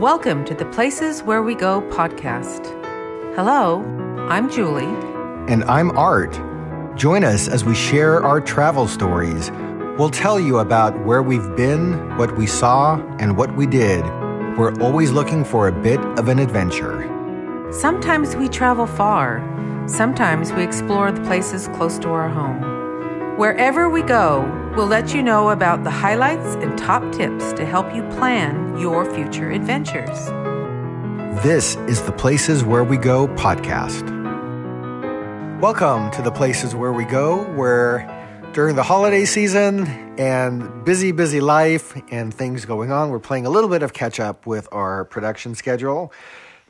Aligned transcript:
Welcome 0.00 0.44
to 0.44 0.54
the 0.54 0.66
Places 0.66 1.22
Where 1.22 1.42
We 1.42 1.54
Go 1.54 1.80
podcast. 1.90 2.66
Hello, 3.34 3.82
I'm 4.28 4.50
Julie. 4.50 4.84
And 5.50 5.64
I'm 5.64 5.96
Art. 5.96 6.38
Join 6.98 7.24
us 7.24 7.48
as 7.48 7.64
we 7.64 7.74
share 7.74 8.22
our 8.22 8.38
travel 8.38 8.88
stories. 8.88 9.50
We'll 9.96 10.10
tell 10.10 10.38
you 10.38 10.58
about 10.58 11.02
where 11.06 11.22
we've 11.22 11.56
been, 11.56 12.14
what 12.18 12.36
we 12.36 12.46
saw, 12.46 12.96
and 13.18 13.38
what 13.38 13.56
we 13.56 13.66
did. 13.66 14.04
We're 14.58 14.78
always 14.82 15.12
looking 15.12 15.46
for 15.46 15.66
a 15.66 15.72
bit 15.72 16.00
of 16.18 16.28
an 16.28 16.40
adventure. 16.40 17.72
Sometimes 17.72 18.36
we 18.36 18.50
travel 18.50 18.86
far, 18.86 19.40
sometimes 19.88 20.52
we 20.52 20.62
explore 20.62 21.10
the 21.10 21.22
places 21.22 21.68
close 21.68 21.98
to 22.00 22.10
our 22.10 22.28
home. 22.28 23.38
Wherever 23.38 23.88
we 23.88 24.02
go, 24.02 24.42
we'll 24.76 24.86
let 24.86 25.14
you 25.14 25.22
know 25.22 25.48
about 25.48 25.84
the 25.84 25.90
highlights 25.90 26.54
and 26.56 26.76
top 26.76 27.02
tips 27.10 27.54
to 27.54 27.64
help 27.64 27.94
you 27.94 28.02
plan 28.18 28.78
your 28.78 29.10
future 29.14 29.50
adventures. 29.50 30.26
This 31.42 31.76
is 31.88 32.02
the 32.02 32.12
Places 32.12 32.62
Where 32.62 32.84
We 32.84 32.98
Go 32.98 33.26
podcast. 33.26 34.04
Welcome 35.62 36.10
to 36.10 36.20
the 36.20 36.30
Places 36.30 36.74
Where 36.74 36.92
We 36.92 37.06
Go, 37.06 37.44
where 37.54 38.06
during 38.52 38.76
the 38.76 38.82
holiday 38.82 39.24
season 39.24 39.86
and 40.18 40.84
busy, 40.84 41.10
busy 41.10 41.40
life 41.40 41.98
and 42.10 42.32
things 42.32 42.66
going 42.66 42.92
on, 42.92 43.08
we're 43.08 43.18
playing 43.18 43.46
a 43.46 43.50
little 43.50 43.70
bit 43.70 43.82
of 43.82 43.94
catch 43.94 44.20
up 44.20 44.46
with 44.46 44.68
our 44.72 45.06
production 45.06 45.54
schedule. 45.54 46.12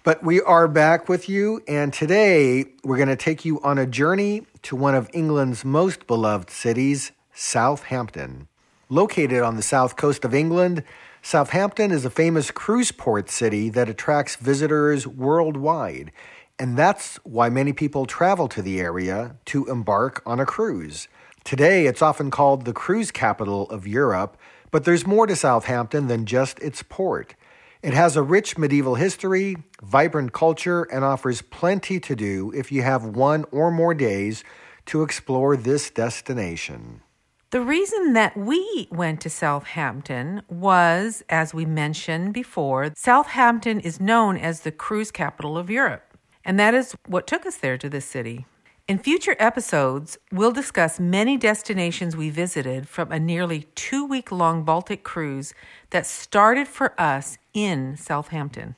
But 0.05 0.23
we 0.23 0.41
are 0.43 0.69
back 0.69 1.09
with 1.09 1.29
you, 1.29 1.61
and 1.67 1.93
today 1.93 2.67
we're 2.85 2.99
going 2.99 3.09
to 3.09 3.17
take 3.17 3.45
you 3.45 3.61
on 3.63 3.79
a 3.79 3.87
journey 3.87 4.47
to 4.63 4.77
one 4.77 4.95
of 4.95 5.11
England's 5.13 5.65
most 5.65 6.07
beloved 6.07 6.51
cities, 6.51 7.11
Southampton. 7.39 8.49
Located 8.89 9.43
on 9.43 9.57
the 9.57 9.63
south 9.63 9.95
coast 9.95 10.25
of 10.25 10.33
England, 10.33 10.83
Southampton 11.21 11.91
is 11.91 12.07
a 12.07 12.11
famous 12.11 12.51
cruise 12.51 12.93
port 12.93 13.29
city 13.29 13.69
that 13.69 13.91
attracts 13.91 14.37
visitors 14.37 15.07
worldwide, 15.07 16.13
and 16.59 16.79
that's 16.79 17.17
why 17.25 17.51
many 17.51 17.75
people 17.75 18.07
travel 18.07 18.49
to 18.49 18.63
the 18.63 18.81
area 18.81 19.37
to 19.45 19.67
embark 19.67 20.23
on 20.25 20.41
a 20.41 20.47
cruise. 20.47 21.09
Today, 21.45 21.85
it's 21.85 22.01
often 22.01 22.31
called 22.31 22.65
the 22.65 22.73
cruise 22.73 23.11
capital 23.11 23.69
of 23.69 23.87
Europe, 23.87 24.39
but 24.71 24.85
there's 24.85 25.07
more 25.07 25.27
to 25.27 25.37
Southampton 25.37 26.07
than 26.07 26.25
just 26.25 26.59
its 26.61 26.83
port. 26.83 27.35
It 27.83 27.93
has 27.93 28.17
a 28.17 28.23
rich 28.23 28.57
medieval 28.57 28.95
history, 28.95 29.59
vibrant 29.83 30.33
culture, 30.33 30.85
and 30.85 31.05
offers 31.05 31.43
plenty 31.43 32.01
to 32.01 32.17
do 32.17 32.51
if 32.57 32.73
you 32.73 32.81
have 32.81 33.05
one 33.05 33.45
or 33.53 33.71
more 33.71 33.93
days 33.93 34.43
to 34.87 35.03
explore 35.03 35.55
this 35.55 35.91
destination. 35.91 37.03
The 37.51 37.61
reason 37.61 38.15
that 38.15 38.37
we 38.37 38.89
went 38.91 39.21
to 39.21 39.31
Southampton 39.31 40.43
was, 40.49 41.23
as 41.29 41.55
we 41.55 41.65
mentioned 41.65 42.35
before, 42.35 42.93
Southampton 42.97 43.79
is 43.79 44.01
known 44.01 44.37
as 44.37 44.61
the 44.61 44.73
cruise 44.73 45.13
capital 45.13 45.57
of 45.57 45.71
Europe. 45.71 46.19
And 46.45 46.59
that 46.59 46.75
is 46.75 46.97
what 47.07 47.29
took 47.29 47.47
us 47.47 47.57
there 47.57 47.79
to 47.79 47.89
this 47.89 48.05
city. 48.05 48.47
In 48.89 48.99
future 48.99 49.37
episodes, 49.39 50.19
we'll 50.33 50.51
discuss 50.51 50.99
many 50.99 51.37
destinations 51.37 52.17
we 52.17 52.31
visited 52.31 52.89
from 52.89 53.13
a 53.13 53.21
nearly 53.21 53.69
two 53.77 54.05
week 54.05 54.33
long 54.33 54.65
Baltic 54.65 55.05
cruise 55.05 55.55
that 55.91 56.05
started 56.05 56.67
for 56.67 57.01
us 57.01 57.39
in 57.55 57.97
Southampton. 57.97 58.75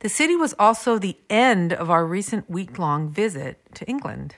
The 0.00 0.08
city 0.08 0.34
was 0.34 0.54
also 0.58 0.98
the 0.98 1.16
end 1.28 1.72
of 1.72 1.90
our 1.90 2.04
recent 2.04 2.50
week 2.50 2.76
long 2.76 3.08
visit 3.08 3.60
to 3.74 3.88
England. 3.88 4.34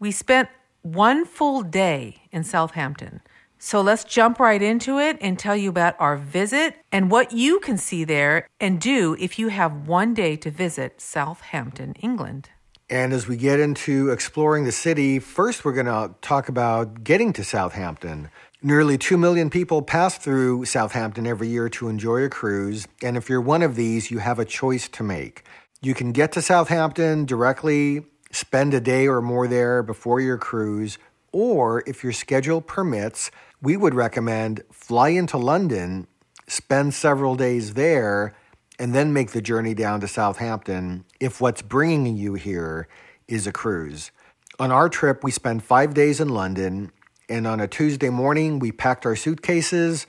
We 0.00 0.10
spent 0.10 0.48
one 0.84 1.24
full 1.24 1.62
day 1.62 2.20
in 2.30 2.44
Southampton. 2.44 3.22
So 3.58 3.80
let's 3.80 4.04
jump 4.04 4.38
right 4.38 4.60
into 4.60 4.98
it 4.98 5.16
and 5.22 5.38
tell 5.38 5.56
you 5.56 5.70
about 5.70 5.96
our 5.98 6.18
visit 6.18 6.76
and 6.92 7.10
what 7.10 7.32
you 7.32 7.58
can 7.58 7.78
see 7.78 8.04
there 8.04 8.46
and 8.60 8.78
do 8.78 9.16
if 9.18 9.38
you 9.38 9.48
have 9.48 9.88
one 9.88 10.12
day 10.12 10.36
to 10.36 10.50
visit 10.50 11.00
Southampton, 11.00 11.94
England. 11.94 12.50
And 12.90 13.14
as 13.14 13.26
we 13.26 13.38
get 13.38 13.60
into 13.60 14.10
exploring 14.10 14.64
the 14.64 14.72
city, 14.72 15.18
first 15.18 15.64
we're 15.64 15.72
going 15.72 15.86
to 15.86 16.14
talk 16.20 16.50
about 16.50 17.02
getting 17.02 17.32
to 17.32 17.44
Southampton. 17.44 18.28
Nearly 18.62 18.98
2 18.98 19.16
million 19.16 19.48
people 19.48 19.80
pass 19.80 20.18
through 20.18 20.66
Southampton 20.66 21.26
every 21.26 21.48
year 21.48 21.70
to 21.70 21.88
enjoy 21.88 22.24
a 22.24 22.28
cruise, 22.28 22.86
and 23.02 23.16
if 23.16 23.30
you're 23.30 23.40
one 23.40 23.62
of 23.62 23.74
these, 23.76 24.10
you 24.10 24.18
have 24.18 24.38
a 24.38 24.44
choice 24.44 24.86
to 24.90 25.02
make. 25.02 25.44
You 25.80 25.94
can 25.94 26.12
get 26.12 26.32
to 26.32 26.42
Southampton 26.42 27.24
directly, 27.24 28.04
spend 28.34 28.74
a 28.74 28.80
day 28.80 29.06
or 29.06 29.22
more 29.22 29.46
there 29.46 29.82
before 29.82 30.20
your 30.20 30.36
cruise, 30.36 30.98
or 31.32 31.82
if 31.86 32.02
your 32.02 32.12
schedule 32.12 32.60
permits, 32.60 33.30
we 33.62 33.76
would 33.76 33.94
recommend 33.94 34.62
fly 34.72 35.10
into 35.10 35.38
London, 35.38 36.06
spend 36.46 36.94
several 36.94 37.36
days 37.36 37.74
there, 37.74 38.34
and 38.78 38.94
then 38.94 39.12
make 39.12 39.30
the 39.30 39.40
journey 39.40 39.72
down 39.72 40.00
to 40.00 40.08
Southampton 40.08 41.04
if 41.20 41.40
what's 41.40 41.62
bringing 41.62 42.16
you 42.16 42.34
here 42.34 42.88
is 43.28 43.46
a 43.46 43.52
cruise. 43.52 44.10
On 44.58 44.72
our 44.72 44.88
trip, 44.88 45.22
we 45.22 45.30
spent 45.30 45.62
five 45.62 45.94
days 45.94 46.20
in 46.20 46.28
London, 46.28 46.90
and 47.28 47.46
on 47.46 47.60
a 47.60 47.68
Tuesday 47.68 48.10
morning, 48.10 48.58
we 48.58 48.72
packed 48.72 49.06
our 49.06 49.16
suitcases, 49.16 50.06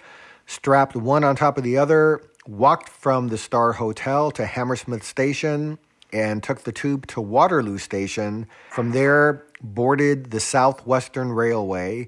strapped 0.48 0.96
one 0.96 1.24
on 1.24 1.36
top 1.36 1.58
of 1.58 1.64
the 1.64 1.78
other, 1.78 2.22
walked 2.48 2.90
from 2.90 3.28
the 3.28 3.38
Star 3.38 3.74
Hotel 3.74 4.32
to 4.32 4.46
Hammersmith 4.46 5.04
Station, 5.04 5.78
and 6.14 6.42
took 6.44 6.62
the 6.62 6.72
tube 6.72 7.08
to 7.08 7.22
Waterloo 7.22 7.78
Station. 7.78 8.48
From 8.70 8.92
there, 8.92 9.46
boarded 9.62 10.32
the 10.32 10.40
Southwestern 10.40 11.32
Railway, 11.32 12.08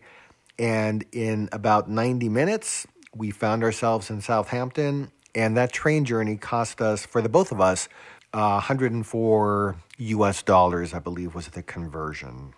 and 0.60 1.06
in 1.12 1.50
about 1.52 1.90
90 1.90 2.30
minutes, 2.30 2.88
we 3.16 3.32
found 3.32 3.64
ourselves 3.64 4.10
in 4.10 4.22
Southampton 4.22 5.12
and 5.38 5.56
that 5.56 5.72
train 5.72 6.04
journey 6.04 6.36
cost 6.36 6.82
us, 6.82 7.06
for 7.06 7.22
the 7.22 7.30
both 7.30 7.52
of 7.52 7.62
us, 7.62 7.88
uh, 8.34 8.58
104 8.58 9.76
US 10.00 10.42
dollars, 10.42 10.96
I 10.96 11.00
believe, 11.00 11.36
was 11.36 11.50
the 11.50 11.62
conversion. 11.62 12.56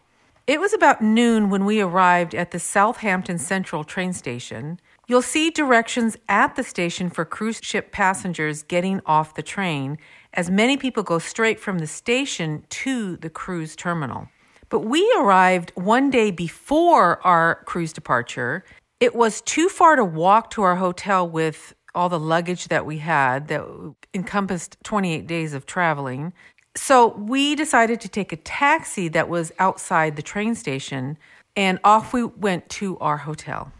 It 0.47 0.61
was 0.61 0.73
about 0.73 1.01
noon 1.01 1.49
when 1.49 1.65
we 1.65 1.81
arrived 1.81 2.33
at 2.33 2.51
the 2.51 2.59
Southampton 2.59 3.37
Central 3.37 3.83
train 3.83 4.13
station. 4.13 4.79
You'll 5.09 5.23
see 5.23 5.49
directions 5.49 6.17
at 6.27 6.55
the 6.55 6.63
station 6.63 7.09
for 7.09 7.25
cruise 7.25 7.59
ship 7.63 7.91
passengers 7.91 8.61
getting 8.61 9.01
off 9.07 9.33
the 9.33 9.41
train, 9.41 9.97
as 10.35 10.51
many 10.51 10.77
people 10.77 11.01
go 11.01 11.17
straight 11.17 11.59
from 11.59 11.79
the 11.79 11.87
station 11.87 12.63
to 12.69 13.17
the 13.17 13.29
cruise 13.31 13.75
terminal. 13.75 14.29
But 14.69 14.81
we 14.81 15.11
arrived 15.17 15.71
one 15.73 16.11
day 16.11 16.29
before 16.29 17.25
our 17.25 17.63
cruise 17.65 17.91
departure. 17.91 18.63
It 18.99 19.15
was 19.15 19.41
too 19.41 19.67
far 19.67 19.95
to 19.95 20.05
walk 20.05 20.51
to 20.51 20.61
our 20.61 20.75
hotel 20.75 21.27
with 21.27 21.73
all 21.95 22.09
the 22.09 22.19
luggage 22.19 22.67
that 22.67 22.85
we 22.85 22.99
had 22.99 23.47
that 23.47 23.65
encompassed 24.13 24.77
28 24.83 25.25
days 25.25 25.55
of 25.55 25.65
traveling. 25.65 26.33
So 26.75 27.15
we 27.15 27.55
decided 27.55 27.99
to 28.01 28.09
take 28.09 28.31
a 28.31 28.37
taxi 28.37 29.07
that 29.07 29.27
was 29.27 29.51
outside 29.57 30.17
the 30.17 30.21
train 30.21 30.53
station 30.53 31.17
and 31.55 31.79
off 31.83 32.13
we 32.13 32.25
went 32.25 32.69
to 32.69 32.95
our 32.99 33.17
hotel. 33.17 33.71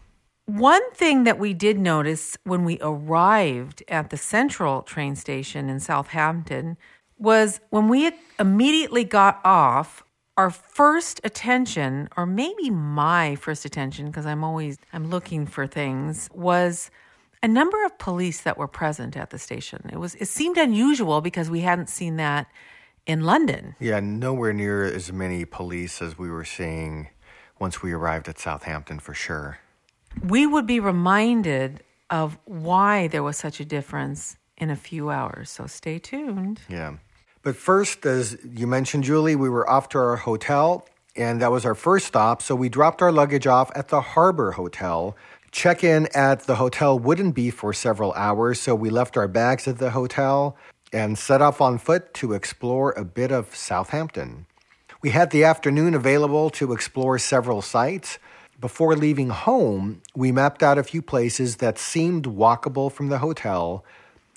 One 0.49 0.81
thing 0.93 1.25
that 1.25 1.37
we 1.37 1.53
did 1.53 1.77
notice 1.77 2.35
when 2.43 2.65
we 2.65 2.79
arrived 2.81 3.83
at 3.87 4.09
the 4.09 4.17
central 4.17 4.81
train 4.81 5.15
station 5.15 5.69
in 5.69 5.79
Southampton 5.79 6.75
was 7.19 7.61
when 7.69 7.87
we 7.87 8.11
immediately 8.39 9.03
got 9.03 9.41
off, 9.45 10.01
our 10.37 10.49
first 10.49 11.21
attention, 11.23 12.09
or 12.17 12.25
maybe 12.25 12.71
my 12.71 13.35
first 13.35 13.63
attention, 13.63 14.07
because 14.07 14.25
I'm 14.25 14.43
always 14.43 14.79
I'm 14.91 15.11
looking 15.11 15.45
for 15.45 15.67
things, 15.67 16.27
was 16.33 16.89
a 17.43 17.47
number 17.47 17.85
of 17.85 17.99
police 17.99 18.41
that 18.41 18.57
were 18.57 18.67
present 18.67 19.15
at 19.15 19.29
the 19.29 19.37
station. 19.37 19.87
It 19.93 19.97
was 19.97 20.15
it 20.15 20.29
seemed 20.29 20.57
unusual 20.57 21.21
because 21.21 21.51
we 21.51 21.59
hadn't 21.59 21.89
seen 21.89 22.15
that 22.15 22.47
in 23.05 23.21
London. 23.21 23.75
Yeah, 23.79 23.99
nowhere 23.99 24.53
near 24.53 24.83
as 24.83 25.13
many 25.13 25.45
police 25.45 26.01
as 26.01 26.17
we 26.17 26.31
were 26.31 26.45
seeing 26.45 27.09
once 27.59 27.83
we 27.83 27.91
arrived 27.91 28.27
at 28.27 28.39
Southampton 28.39 28.97
for 28.97 29.13
sure. 29.13 29.59
We 30.23 30.45
would 30.45 30.65
be 30.65 30.79
reminded 30.79 31.83
of 32.09 32.37
why 32.45 33.07
there 33.07 33.23
was 33.23 33.37
such 33.37 33.59
a 33.59 33.65
difference 33.65 34.37
in 34.57 34.69
a 34.69 34.75
few 34.75 35.09
hours. 35.09 35.49
So 35.49 35.67
stay 35.67 35.99
tuned. 35.99 36.61
Yeah. 36.69 36.97
But 37.41 37.55
first, 37.55 38.05
as 38.05 38.37
you 38.43 38.67
mentioned, 38.67 39.03
Julie, 39.03 39.35
we 39.35 39.49
were 39.49 39.69
off 39.69 39.89
to 39.89 39.97
our 39.97 40.17
hotel, 40.17 40.85
and 41.15 41.41
that 41.41 41.51
was 41.51 41.65
our 41.65 41.75
first 41.75 42.07
stop. 42.07 42.41
So 42.41 42.55
we 42.55 42.67
dropped 42.67 43.01
our 43.01 43.11
luggage 43.11 43.47
off 43.47 43.71
at 43.75 43.87
the 43.87 44.01
Harbour 44.01 44.51
Hotel, 44.51 45.15
Check 45.51 45.83
in 45.83 46.07
at 46.13 46.41
the 46.41 46.55
hotel 46.55 46.99
wouldn't 46.99 47.33
be 47.33 47.49
for 47.49 47.73
several 47.73 48.13
hours, 48.13 48.59
so 48.59 48.75
we 48.75 48.89
left 48.89 49.17
our 49.17 49.27
bags 49.27 49.67
at 49.67 49.79
the 49.79 49.91
hotel 49.91 50.55
and 50.93 51.17
set 51.17 51.41
off 51.41 51.59
on 51.59 51.77
foot 51.77 52.13
to 52.15 52.33
explore 52.33 52.91
a 52.91 53.03
bit 53.03 53.31
of 53.31 53.55
Southampton. 53.55 54.45
We 55.01 55.09
had 55.09 55.31
the 55.31 55.43
afternoon 55.43 55.95
available 55.95 56.49
to 56.51 56.73
explore 56.73 57.17
several 57.17 57.61
sites. 57.61 58.19
Before 58.59 58.93
leaving 58.93 59.29
home, 59.29 60.01
we 60.13 60.33
mapped 60.33 60.61
out 60.61 60.77
a 60.77 60.83
few 60.83 61.01
places 61.01 61.57
that 61.57 61.79
seemed 61.79 62.25
walkable 62.25 62.91
from 62.91 63.07
the 63.07 63.19
hotel, 63.19 63.85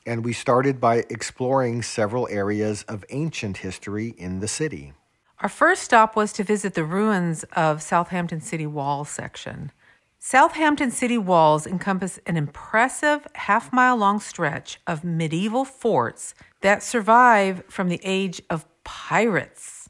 and 0.06 0.24
we 0.24 0.32
started 0.32 0.80
by 0.80 0.98
exploring 1.10 1.82
several 1.82 2.28
areas 2.30 2.84
of 2.84 3.04
ancient 3.10 3.58
history 3.58 4.14
in 4.16 4.38
the 4.38 4.46
city. 4.46 4.92
Our 5.40 5.48
first 5.48 5.82
stop 5.82 6.14
was 6.14 6.32
to 6.34 6.44
visit 6.44 6.74
the 6.74 6.84
ruins 6.84 7.42
of 7.56 7.82
Southampton 7.82 8.40
City 8.40 8.66
Wall 8.66 9.04
section. 9.04 9.72
Southampton 10.20 10.92
city 10.92 11.18
walls 11.18 11.66
encompass 11.66 12.20
an 12.24 12.36
impressive 12.36 13.26
half 13.34 13.72
mile 13.72 13.96
long 13.96 14.20
stretch 14.20 14.78
of 14.86 15.02
medieval 15.02 15.64
forts 15.64 16.32
that 16.60 16.84
survive 16.84 17.64
from 17.66 17.88
the 17.88 18.00
age 18.04 18.40
of 18.48 18.66
pirates. 18.84 19.81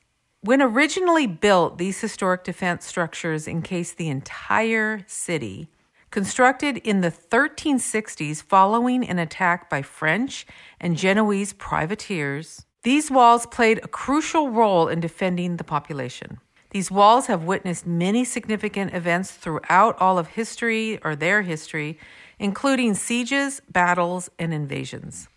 When 0.45 0.61
originally 0.61 1.29
built, 1.29 1.79
these 1.79 2.01
historic 2.01 2.43
defense 2.43 2.85
structures 2.85 3.47
encased 3.47 3.97
the 3.97 4.09
entire 4.09 5.05
city. 5.07 5.69
Constructed 6.11 6.79
in 6.79 7.01
the 7.01 7.13
1360s 7.13 8.43
following 8.43 9.09
an 9.09 9.21
attack 9.21 9.71
by 9.71 9.83
French 9.83 10.45
and 10.81 10.97
Genoese 10.97 11.53
privateers, 11.53 12.67
these 12.83 13.09
walls 13.09 13.47
played 13.47 13.79
a 13.85 13.89
crucial 13.89 14.51
role 14.51 14.89
in 14.89 14.99
defending 14.99 15.59
the 15.59 15.65
population. 15.65 16.41
These 16.71 16.91
walls 16.91 17.29
have 17.29 17.45
witnessed 17.45 17.87
many 17.87 18.25
significant 18.25 18.95
events 18.95 19.31
throughout 19.31 19.97
all 20.01 20.19
of 20.19 20.27
history 20.27 20.99
or 21.05 21.15
their 21.15 21.43
history, 21.43 22.01
including 22.41 22.95
sieges, 22.95 23.63
battles, 23.71 24.29
and 24.41 24.53
invasions. 24.53 25.29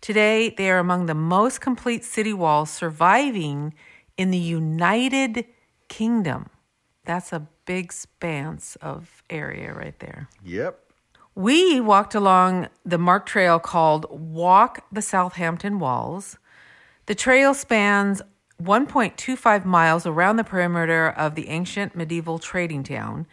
Today, 0.00 0.54
they 0.56 0.70
are 0.70 0.78
among 0.78 1.04
the 1.04 1.14
most 1.14 1.60
complete 1.60 2.02
city 2.02 2.32
walls 2.32 2.70
surviving 2.70 3.74
in 4.16 4.30
the 4.30 4.38
United 4.38 5.46
Kingdom. 5.88 6.50
That's 7.04 7.32
a 7.32 7.46
big 7.66 7.92
spans 7.92 8.76
of 8.80 9.22
area 9.28 9.72
right 9.72 9.98
there. 9.98 10.28
Yep. 10.44 10.80
We 11.34 11.80
walked 11.80 12.14
along 12.14 12.68
the 12.84 12.98
marked 12.98 13.28
trail 13.28 13.58
called 13.58 14.06
Walk 14.10 14.84
the 14.92 15.02
Southampton 15.02 15.78
Walls. 15.80 16.38
The 17.06 17.14
trail 17.14 17.54
spans 17.54 18.22
1.25 18.62 19.64
miles 19.64 20.06
around 20.06 20.36
the 20.36 20.44
perimeter 20.44 21.08
of 21.08 21.34
the 21.34 21.48
ancient 21.48 21.96
medieval 21.96 22.38
trading 22.38 22.84
town. 22.84 23.26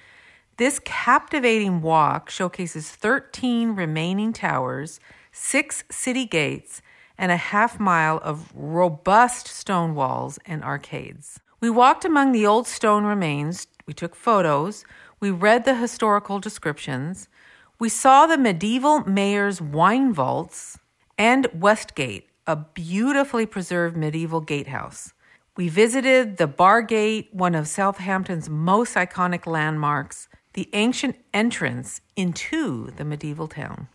This 0.58 0.80
captivating 0.80 1.82
walk 1.82 2.30
showcases 2.30 2.90
13 2.90 3.76
remaining 3.76 4.34
towers, 4.34 5.00
six 5.32 5.84
city 5.90 6.26
gates, 6.26 6.82
and 7.22 7.32
a 7.32 7.38
half 7.38 7.80
mile 7.80 8.20
of 8.24 8.52
robust 8.56 9.48
stone 9.48 9.94
walls 9.94 10.40
and 10.44 10.64
arcades. 10.64 11.40
We 11.60 11.70
walked 11.70 12.04
among 12.04 12.32
the 12.32 12.48
old 12.48 12.68
stone 12.68 13.06
remains, 13.06 13.68
we 13.86 13.94
took 13.94 14.16
photos, 14.16 14.84
we 15.20 15.30
read 15.30 15.64
the 15.64 15.76
historical 15.76 16.40
descriptions, 16.40 17.30
we 17.78 17.90
saw 17.90 18.26
the 18.26 18.40
medieval 18.40 19.02
mayor's 19.02 19.62
wine 19.62 20.12
vaults 20.12 20.80
and 21.16 21.46
Westgate, 21.54 22.28
a 22.48 22.56
beautifully 22.56 23.46
preserved 23.46 23.96
medieval 23.96 24.42
gatehouse. 24.42 25.14
We 25.56 25.70
visited 25.70 26.38
the 26.38 26.48
Bar 26.48 26.82
Gate, 26.82 27.30
one 27.32 27.54
of 27.54 27.68
Southampton's 27.68 28.50
most 28.50 28.96
iconic 28.96 29.46
landmarks, 29.46 30.28
the 30.54 30.68
ancient 30.74 31.18
entrance 31.36 32.02
into 32.16 32.90
the 32.98 33.06
medieval 33.06 33.48
town. 33.48 33.90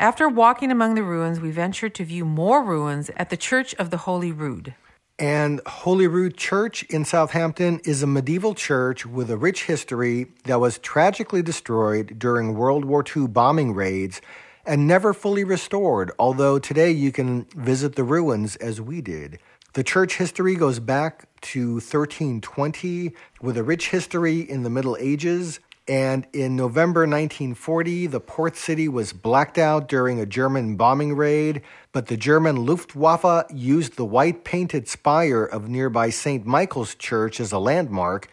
After 0.00 0.28
walking 0.28 0.70
among 0.70 0.94
the 0.94 1.02
ruins, 1.02 1.40
we 1.40 1.50
ventured 1.50 1.92
to 1.96 2.04
view 2.04 2.24
more 2.24 2.62
ruins 2.62 3.10
at 3.16 3.30
the 3.30 3.36
Church 3.36 3.74
of 3.80 3.90
the 3.90 3.96
Holy 3.96 4.30
Rood. 4.30 4.76
And 5.18 5.60
Holyrood 5.66 6.36
Church 6.36 6.84
in 6.84 7.04
Southampton 7.04 7.80
is 7.80 8.00
a 8.00 8.06
medieval 8.06 8.54
church 8.54 9.04
with 9.04 9.28
a 9.28 9.36
rich 9.36 9.64
history 9.64 10.28
that 10.44 10.60
was 10.60 10.78
tragically 10.78 11.42
destroyed 11.42 12.16
during 12.16 12.54
World 12.54 12.84
War 12.84 13.04
II 13.04 13.26
bombing 13.26 13.74
raids 13.74 14.20
and 14.64 14.86
never 14.86 15.12
fully 15.12 15.42
restored, 15.42 16.12
although 16.16 16.60
today 16.60 16.92
you 16.92 17.10
can 17.10 17.46
visit 17.56 17.96
the 17.96 18.04
ruins 18.04 18.54
as 18.54 18.80
we 18.80 19.00
did. 19.00 19.40
The 19.72 19.82
church 19.82 20.16
history 20.16 20.54
goes 20.54 20.78
back 20.78 21.26
to 21.40 21.72
1320 21.72 23.14
with 23.42 23.56
a 23.56 23.64
rich 23.64 23.90
history 23.90 24.40
in 24.40 24.62
the 24.62 24.70
Middle 24.70 24.96
Ages. 25.00 25.58
And 25.88 26.26
in 26.34 26.54
November 26.54 27.00
1940, 27.00 28.08
the 28.08 28.20
port 28.20 28.56
city 28.56 28.88
was 28.88 29.14
blacked 29.14 29.56
out 29.56 29.88
during 29.88 30.20
a 30.20 30.26
German 30.26 30.76
bombing 30.76 31.14
raid, 31.14 31.62
but 31.92 32.06
the 32.06 32.16
German 32.16 32.66
Luftwaffe 32.66 33.50
used 33.50 33.96
the 33.96 34.04
white 34.04 34.44
painted 34.44 34.86
spire 34.86 35.44
of 35.44 35.68
nearby 35.68 36.10
St. 36.10 36.44
Michael's 36.44 36.94
Church 36.94 37.40
as 37.40 37.52
a 37.52 37.58
landmark, 37.58 38.28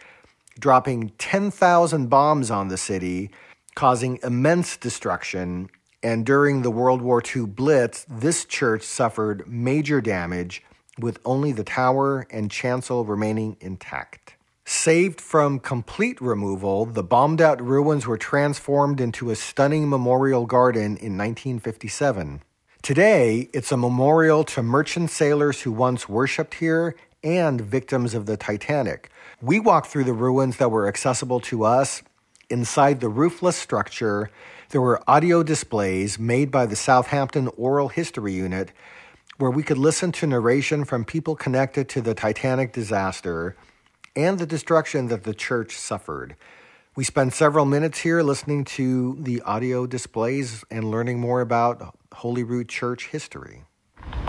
dropping 0.58 1.10
10,000 1.16 2.08
bombs 2.08 2.50
on 2.50 2.68
the 2.68 2.76
city, 2.76 3.30
causing 3.74 4.18
immense 4.22 4.76
destruction 4.76 5.70
and 6.06 6.24
during 6.24 6.62
the 6.62 6.70
World 6.70 7.02
War 7.02 7.20
II 7.34 7.46
Blitz, 7.46 8.06
this 8.08 8.44
church 8.44 8.82
suffered 8.84 9.42
major 9.48 10.00
damage 10.00 10.62
with 11.00 11.18
only 11.24 11.50
the 11.50 11.64
tower 11.64 12.28
and 12.30 12.48
chancel 12.48 13.04
remaining 13.04 13.56
intact. 13.60 14.35
Saved 14.68 15.20
from 15.20 15.60
complete 15.60 16.20
removal, 16.20 16.86
the 16.86 17.04
bombed 17.04 17.40
out 17.40 17.62
ruins 17.62 18.04
were 18.04 18.18
transformed 18.18 19.00
into 19.00 19.30
a 19.30 19.36
stunning 19.36 19.88
memorial 19.88 20.44
garden 20.44 20.96
in 20.96 21.16
1957. 21.16 22.42
Today, 22.82 23.48
it's 23.52 23.70
a 23.70 23.76
memorial 23.76 24.42
to 24.42 24.64
merchant 24.64 25.12
sailors 25.12 25.60
who 25.60 25.70
once 25.70 26.08
worshipped 26.08 26.54
here 26.54 26.96
and 27.22 27.60
victims 27.60 28.12
of 28.12 28.26
the 28.26 28.36
Titanic. 28.36 29.08
We 29.40 29.60
walked 29.60 29.86
through 29.86 30.02
the 30.02 30.12
ruins 30.12 30.56
that 30.56 30.72
were 30.72 30.88
accessible 30.88 31.38
to 31.42 31.62
us. 31.62 32.02
Inside 32.50 32.98
the 32.98 33.08
roofless 33.08 33.54
structure, 33.54 34.32
there 34.70 34.80
were 34.80 35.00
audio 35.06 35.44
displays 35.44 36.18
made 36.18 36.50
by 36.50 36.66
the 36.66 36.74
Southampton 36.74 37.46
Oral 37.56 37.86
History 37.86 38.32
Unit 38.32 38.72
where 39.38 39.50
we 39.50 39.62
could 39.62 39.78
listen 39.78 40.12
to 40.12 40.26
narration 40.26 40.84
from 40.84 41.04
people 41.04 41.36
connected 41.36 41.88
to 41.90 42.00
the 42.00 42.14
Titanic 42.14 42.72
disaster 42.72 43.54
and 44.16 44.38
the 44.38 44.46
destruction 44.46 45.08
that 45.08 45.24
the 45.24 45.34
church 45.34 45.76
suffered. 45.76 46.34
We 46.96 47.04
spent 47.04 47.34
several 47.34 47.66
minutes 47.66 47.98
here 47.98 48.22
listening 48.22 48.64
to 48.76 49.16
the 49.20 49.42
audio 49.42 49.86
displays 49.86 50.64
and 50.70 50.90
learning 50.90 51.20
more 51.20 51.42
about 51.42 51.94
Holyrood 52.14 52.70
Church 52.70 53.08
history. 53.08 53.64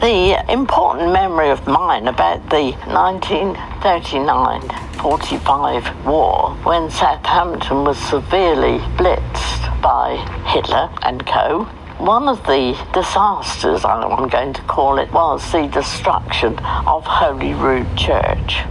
The 0.01 0.43
important 0.51 1.13
memory 1.13 1.49
of 1.49 1.65
mine 1.65 2.07
about 2.07 2.49
the 2.49 2.73
1939 2.91 4.61
45 5.01 6.05
war, 6.05 6.51
when 6.63 6.89
Southampton 6.91 7.85
was 7.85 7.97
severely 7.97 8.79
blitzed 8.97 9.81
by 9.81 10.17
Hitler 10.47 10.89
and 11.03 11.25
co. 11.25 11.63
One 11.99 12.27
of 12.27 12.43
the 12.45 12.77
disasters, 12.93 13.85
I'm 13.85 14.27
going 14.27 14.53
to 14.53 14.61
call 14.63 14.97
it, 14.99 15.11
was 15.11 15.49
the 15.51 15.67
destruction 15.67 16.59
of 16.85 17.05
Holyrood 17.05 17.95
Church. 17.95 18.65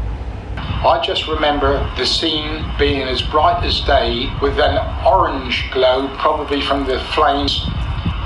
I 0.84 1.02
just 1.04 1.26
remember 1.26 1.78
the 1.96 2.04
scene 2.04 2.64
being 2.78 3.02
as 3.02 3.22
bright 3.22 3.64
as 3.64 3.80
day 3.80 4.30
with 4.42 4.58
an 4.58 4.76
orange 5.06 5.70
glow, 5.72 6.08
probably 6.18 6.60
from 6.60 6.86
the 6.86 7.00
flames 7.14 7.66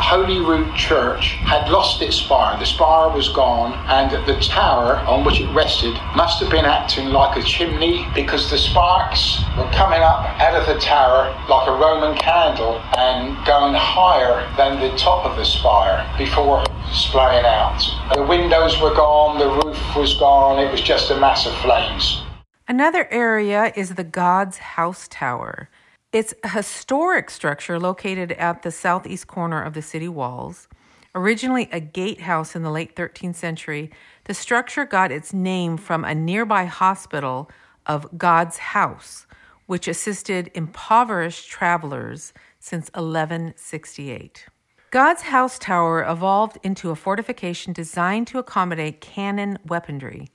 Holy 0.00 0.38
Holyrood 0.38 0.74
Church 0.74 1.36
had 1.44 1.70
lost 1.70 2.02
its 2.02 2.16
spire. 2.16 2.58
The 2.58 2.64
spire 2.64 3.10
was 3.10 3.28
gone, 3.28 3.74
and 3.86 4.10
the 4.26 4.40
tower 4.40 4.96
on 5.06 5.24
which 5.24 5.40
it 5.40 5.54
rested 5.54 5.94
must 6.16 6.40
have 6.40 6.50
been 6.50 6.64
acting 6.64 7.10
like 7.10 7.36
a 7.36 7.42
chimney 7.42 8.08
because 8.14 8.50
the 8.50 8.58
sparks 8.58 9.44
were 9.56 9.70
coming 9.70 10.00
up 10.00 10.24
out 10.40 10.56
of 10.56 10.66
the 10.66 10.80
tower 10.80 11.30
like 11.48 11.68
a 11.68 11.72
Roman 11.72 12.16
candle 12.16 12.80
and 12.96 13.36
going 13.46 13.74
higher 13.74 14.48
than 14.56 14.80
the 14.80 14.96
top 14.96 15.24
of 15.24 15.36
the 15.36 15.44
spire 15.44 16.04
before 16.18 16.64
splaying 16.90 17.44
out. 17.44 17.78
The 18.14 18.24
windows 18.24 18.80
were 18.80 18.94
gone, 18.94 19.38
the 19.38 19.50
roof 19.64 19.78
was 19.94 20.14
gone, 20.14 20.58
it 20.58 20.72
was 20.72 20.80
just 20.80 21.10
a 21.10 21.20
mass 21.20 21.46
of 21.46 21.54
flames. 21.58 22.22
Another 22.70 23.08
area 23.10 23.72
is 23.74 23.96
the 23.96 24.04
God's 24.04 24.58
House 24.58 25.08
Tower. 25.08 25.68
It's 26.12 26.32
a 26.44 26.50
historic 26.50 27.28
structure 27.28 27.80
located 27.80 28.30
at 28.30 28.62
the 28.62 28.70
southeast 28.70 29.26
corner 29.26 29.60
of 29.60 29.74
the 29.74 29.82
city 29.82 30.06
walls. 30.06 30.68
Originally 31.12 31.68
a 31.72 31.80
gatehouse 31.80 32.54
in 32.54 32.62
the 32.62 32.70
late 32.70 32.94
13th 32.94 33.34
century, 33.34 33.90
the 34.26 34.34
structure 34.34 34.84
got 34.84 35.10
its 35.10 35.32
name 35.32 35.78
from 35.78 36.04
a 36.04 36.14
nearby 36.14 36.66
hospital 36.66 37.50
of 37.86 38.16
God's 38.16 38.58
House, 38.58 39.26
which 39.66 39.88
assisted 39.88 40.48
impoverished 40.54 41.50
travelers 41.50 42.32
since 42.60 42.86
1168. 42.94 44.46
God's 44.92 45.22
House 45.22 45.58
Tower 45.58 46.04
evolved 46.08 46.56
into 46.62 46.90
a 46.90 46.96
fortification 46.96 47.72
designed 47.72 48.28
to 48.28 48.38
accommodate 48.38 49.00
cannon 49.00 49.58
weaponry. 49.66 50.28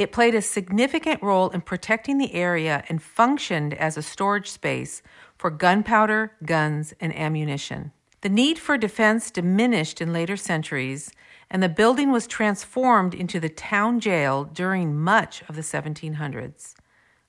It 0.00 0.12
played 0.12 0.34
a 0.34 0.40
significant 0.40 1.22
role 1.22 1.50
in 1.50 1.60
protecting 1.60 2.16
the 2.16 2.32
area 2.32 2.84
and 2.88 3.02
functioned 3.02 3.74
as 3.74 3.98
a 3.98 4.02
storage 4.02 4.50
space 4.50 5.02
for 5.36 5.50
gunpowder, 5.50 6.32
guns, 6.42 6.94
and 7.00 7.14
ammunition. 7.14 7.92
The 8.22 8.30
need 8.30 8.58
for 8.58 8.78
defense 8.78 9.30
diminished 9.30 10.00
in 10.00 10.10
later 10.10 10.38
centuries, 10.38 11.12
and 11.50 11.62
the 11.62 11.68
building 11.68 12.10
was 12.10 12.26
transformed 12.26 13.12
into 13.12 13.38
the 13.38 13.50
town 13.50 14.00
jail 14.00 14.44
during 14.44 14.98
much 14.98 15.42
of 15.50 15.54
the 15.54 15.60
1700s. 15.60 16.72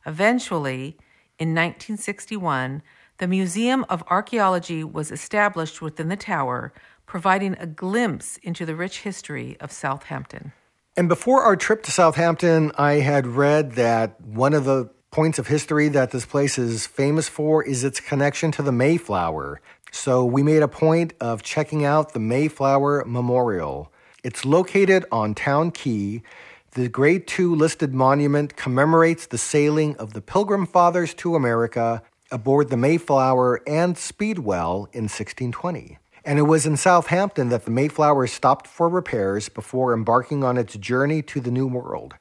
Eventually, 0.05 0.97
in 1.37 1.49
1961, 1.49 2.81
the 3.17 3.27
Museum 3.27 3.85
of 3.89 4.01
Archaeology 4.07 4.81
was 4.81 5.11
established 5.11 5.81
within 5.81 6.07
the 6.07 6.15
tower, 6.15 6.71
providing 7.05 7.53
a 7.59 7.67
glimpse 7.67 8.37
into 8.37 8.65
the 8.65 8.77
rich 8.77 9.01
history 9.01 9.57
of 9.59 9.73
Southampton. 9.73 10.53
And 10.97 11.07
before 11.07 11.41
our 11.43 11.55
trip 11.55 11.83
to 11.83 11.91
Southampton, 11.91 12.73
I 12.77 12.95
had 12.95 13.25
read 13.25 13.73
that 13.73 14.19
one 14.19 14.53
of 14.53 14.65
the 14.65 14.89
points 15.09 15.39
of 15.39 15.47
history 15.47 15.87
that 15.87 16.11
this 16.11 16.25
place 16.25 16.57
is 16.57 16.85
famous 16.85 17.29
for 17.29 17.63
is 17.63 17.85
its 17.85 18.01
connection 18.01 18.51
to 18.51 18.61
the 18.61 18.73
Mayflower. 18.73 19.61
So 19.93 20.25
we 20.25 20.43
made 20.43 20.61
a 20.61 20.67
point 20.67 21.13
of 21.21 21.43
checking 21.43 21.85
out 21.85 22.11
the 22.11 22.19
Mayflower 22.19 23.05
Memorial. 23.05 23.91
It's 24.21 24.43
located 24.43 25.05
on 25.13 25.33
Town 25.33 25.71
Quay. 25.71 26.23
The 26.71 26.89
Grade 26.89 27.25
2 27.25 27.55
listed 27.55 27.93
monument 27.93 28.57
commemorates 28.57 29.25
the 29.27 29.37
sailing 29.37 29.95
of 29.95 30.11
the 30.11 30.21
Pilgrim 30.21 30.65
Fathers 30.65 31.13
to 31.15 31.35
America 31.35 32.03
aboard 32.31 32.69
the 32.69 32.77
Mayflower 32.77 33.61
and 33.65 33.97
Speedwell 33.97 34.89
in 34.91 35.03
1620. 35.03 35.97
And 36.23 36.37
it 36.37 36.43
was 36.43 36.65
in 36.65 36.77
Southampton 36.77 37.49
that 37.49 37.65
the 37.65 37.71
Mayflower 37.71 38.27
stopped 38.27 38.67
for 38.67 38.87
repairs 38.87 39.49
before 39.49 39.93
embarking 39.93 40.43
on 40.43 40.57
its 40.57 40.75
journey 40.75 41.21
to 41.23 41.39
the 41.39 41.51
New 41.51 41.65
World. 41.65 42.13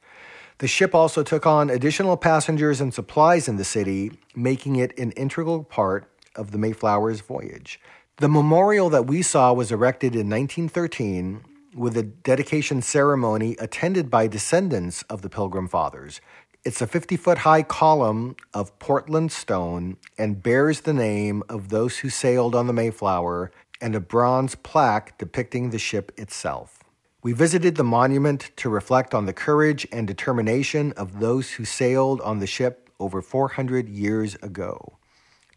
The 0.57 0.67
ship 0.67 0.95
also 0.95 1.23
took 1.23 1.45
on 1.45 1.69
additional 1.69 2.17
passengers 2.17 2.81
and 2.81 2.93
supplies 2.93 3.47
in 3.47 3.57
the 3.57 3.63
city, 3.63 4.11
making 4.35 4.75
it 4.75 4.97
an 4.97 5.11
integral 5.11 5.63
part 5.63 6.11
of 6.35 6.51
the 6.51 6.57
Mayflower's 6.57 7.21
voyage. 7.21 7.79
The 8.17 8.29
memorial 8.29 8.89
that 8.89 9.07
we 9.07 9.21
saw 9.21 9.53
was 9.53 9.71
erected 9.71 10.13
in 10.13 10.29
1913 10.29 11.43
with 11.75 11.95
a 11.95 12.03
dedication 12.03 12.81
ceremony 12.81 13.55
attended 13.59 14.09
by 14.09 14.27
descendants 14.27 15.03
of 15.03 15.21
the 15.21 15.29
Pilgrim 15.29 15.67
Fathers. 15.67 16.21
It's 16.63 16.81
a 16.81 16.87
50 16.87 17.17
foot 17.17 17.39
high 17.39 17.63
column 17.63 18.35
of 18.53 18.77
Portland 18.77 19.31
stone 19.31 19.97
and 20.17 20.43
bears 20.43 20.81
the 20.81 20.93
name 20.93 21.41
of 21.49 21.69
those 21.69 21.99
who 21.99 22.09
sailed 22.09 22.53
on 22.53 22.67
the 22.67 22.73
Mayflower 22.73 23.51
and 23.81 23.95
a 23.95 23.99
bronze 23.99 24.55
plaque 24.55 25.17
depicting 25.17 25.71
the 25.71 25.79
ship 25.79 26.11
itself. 26.17 26.83
We 27.23 27.33
visited 27.33 27.75
the 27.75 27.83
monument 27.83 28.51
to 28.57 28.69
reflect 28.69 29.13
on 29.13 29.25
the 29.25 29.33
courage 29.33 29.87
and 29.91 30.07
determination 30.07 30.91
of 30.93 31.19
those 31.19 31.51
who 31.51 31.65
sailed 31.65 32.21
on 32.21 32.39
the 32.39 32.47
ship 32.47 32.89
over 32.99 33.21
400 33.21 33.89
years 33.89 34.35
ago. 34.35 34.97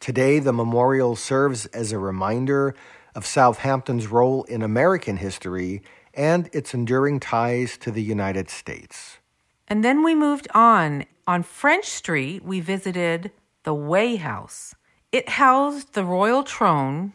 Today, 0.00 0.38
the 0.38 0.52
memorial 0.52 1.16
serves 1.16 1.66
as 1.66 1.92
a 1.92 1.98
reminder 1.98 2.74
of 3.14 3.24
Southampton's 3.24 4.08
role 4.08 4.44
in 4.44 4.62
American 4.62 5.18
history 5.18 5.82
and 6.12 6.50
its 6.52 6.74
enduring 6.74 7.20
ties 7.20 7.78
to 7.78 7.90
the 7.90 8.02
United 8.02 8.50
States. 8.50 9.18
And 9.66 9.82
then 9.82 10.02
we 10.02 10.14
moved 10.14 10.48
on. 10.54 11.04
On 11.26 11.42
French 11.42 11.86
Street, 11.86 12.44
we 12.44 12.60
visited 12.60 13.30
the 13.62 13.74
Weigh 13.74 14.16
House. 14.16 14.74
It 15.10 15.30
housed 15.30 15.94
the 15.94 16.04
royal 16.04 16.42
trone 16.42 17.14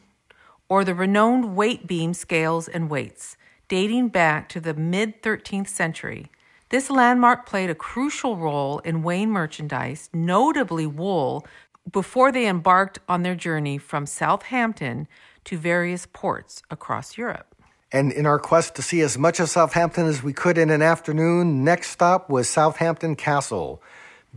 or 0.69 0.85
the 0.85 0.95
renowned 0.95 1.55
weight 1.55 1.87
beam 1.87 2.13
scales 2.13 2.67
and 2.67 2.89
weights, 2.89 3.35
dating 3.67 4.09
back 4.09 4.47
to 4.49 4.61
the 4.61 4.73
mid 4.73 5.21
13th 5.21 5.67
century. 5.67 6.27
This 6.69 6.91
landmark 6.91 7.47
played 7.47 7.71
a 7.71 7.75
crucial 7.75 8.37
role 8.37 8.77
in 8.79 9.01
weighing 9.01 9.31
merchandise, 9.31 10.09
notably 10.13 10.85
wool, 10.85 11.45
before 11.91 12.31
they 12.31 12.47
embarked 12.47 12.99
on 13.09 13.23
their 13.23 13.35
journey 13.35 13.79
from 13.79 14.05
Southampton 14.05 15.07
to 15.45 15.57
various 15.57 16.05
ports 16.05 16.61
across 16.69 17.17
Europe. 17.17 17.55
And 17.91 18.11
in 18.11 18.27
our 18.27 18.37
quest 18.37 18.75
to 18.75 18.83
see 18.83 19.01
as 19.01 19.17
much 19.17 19.39
of 19.39 19.49
Southampton 19.49 20.05
as 20.05 20.21
we 20.21 20.31
could 20.31 20.59
in 20.59 20.69
an 20.69 20.83
afternoon, 20.83 21.63
next 21.63 21.89
stop 21.89 22.29
was 22.29 22.47
Southampton 22.47 23.15
Castle. 23.15 23.81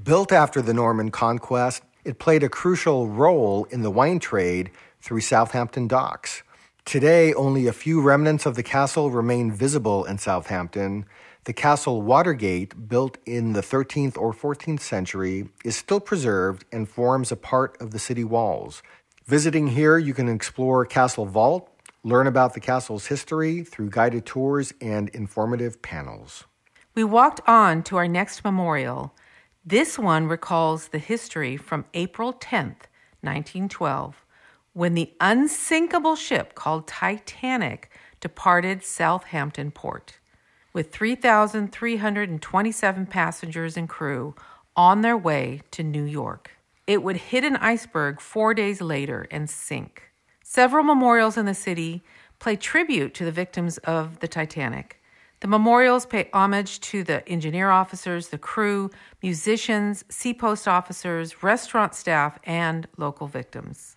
Built 0.02 0.32
after 0.32 0.62
the 0.62 0.72
Norman 0.72 1.10
conquest, 1.10 1.82
it 2.04 2.18
played 2.18 2.42
a 2.42 2.48
crucial 2.48 3.08
role 3.08 3.64
in 3.70 3.82
the 3.82 3.90
wine 3.90 4.18
trade 4.18 4.70
through 5.00 5.20
Southampton 5.20 5.88
docks. 5.88 6.42
Today, 6.84 7.32
only 7.34 7.66
a 7.66 7.72
few 7.72 8.00
remnants 8.00 8.44
of 8.44 8.56
the 8.56 8.62
castle 8.62 9.10
remain 9.10 9.52
visible 9.52 10.04
in 10.04 10.18
Southampton. 10.18 11.06
The 11.44 11.52
castle 11.52 12.02
Watergate, 12.02 12.88
built 12.88 13.18
in 13.24 13.52
the 13.52 13.60
13th 13.60 14.16
or 14.18 14.32
14th 14.32 14.80
century, 14.80 15.48
is 15.64 15.76
still 15.76 16.00
preserved 16.00 16.64
and 16.72 16.88
forms 16.88 17.30
a 17.30 17.36
part 17.36 17.80
of 17.80 17.92
the 17.92 17.98
city 17.98 18.24
walls. 18.24 18.82
Visiting 19.26 19.68
here, 19.68 19.98
you 19.98 20.14
can 20.14 20.28
explore 20.28 20.84
Castle 20.84 21.26
Vault, 21.26 21.68
learn 22.02 22.26
about 22.26 22.54
the 22.54 22.60
castle's 22.60 23.06
history 23.06 23.62
through 23.62 23.90
guided 23.90 24.26
tours 24.26 24.72
and 24.80 25.08
informative 25.10 25.80
panels. 25.82 26.44
We 26.94 27.04
walked 27.04 27.40
on 27.48 27.82
to 27.84 27.96
our 27.96 28.08
next 28.08 28.44
memorial. 28.44 29.14
This 29.64 29.96
one 29.96 30.26
recalls 30.26 30.88
the 30.88 30.98
history 30.98 31.56
from 31.56 31.84
April 31.94 32.32
10th, 32.32 32.88
1912, 33.20 34.24
when 34.72 34.94
the 34.94 35.12
unsinkable 35.20 36.16
ship 36.16 36.56
called 36.56 36.88
Titanic 36.88 37.88
departed 38.20 38.82
Southampton 38.82 39.70
Port. 39.70 40.18
With 40.72 40.90
3,327 40.90 43.06
passengers 43.06 43.76
and 43.76 43.88
crew 43.88 44.34
on 44.74 45.02
their 45.02 45.16
way 45.16 45.60
to 45.70 45.84
New 45.84 46.04
York, 46.04 46.50
it 46.88 47.04
would 47.04 47.18
hit 47.18 47.44
an 47.44 47.54
iceberg 47.56 48.20
four 48.20 48.54
days 48.54 48.80
later 48.80 49.28
and 49.30 49.48
sink. 49.48 50.10
Several 50.42 50.82
memorials 50.82 51.36
in 51.36 51.46
the 51.46 51.54
city 51.54 52.02
pay 52.40 52.56
tribute 52.56 53.14
to 53.14 53.24
the 53.24 53.30
victims 53.30 53.78
of 53.78 54.18
the 54.18 54.26
Titanic. 54.26 55.00
The 55.42 55.48
memorials 55.48 56.06
pay 56.06 56.30
homage 56.32 56.78
to 56.82 57.02
the 57.02 57.28
engineer 57.28 57.68
officers, 57.68 58.28
the 58.28 58.38
crew, 58.38 58.92
musicians, 59.24 60.04
seapost 60.04 60.68
officers, 60.68 61.42
restaurant 61.42 61.96
staff, 61.96 62.38
and 62.44 62.86
local 62.96 63.26
victims. 63.26 63.96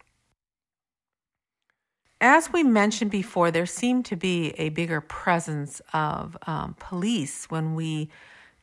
As 2.19 2.51
we 2.51 2.63
mentioned 2.63 3.11
before, 3.11 3.51
there 3.51 3.67
seemed 3.67 4.05
to 4.05 4.15
be 4.15 4.55
a 4.57 4.69
bigger 4.69 5.01
presence 5.01 5.83
of 5.93 6.35
um, 6.47 6.75
police 6.79 7.45
when 7.45 7.75
we 7.75 8.09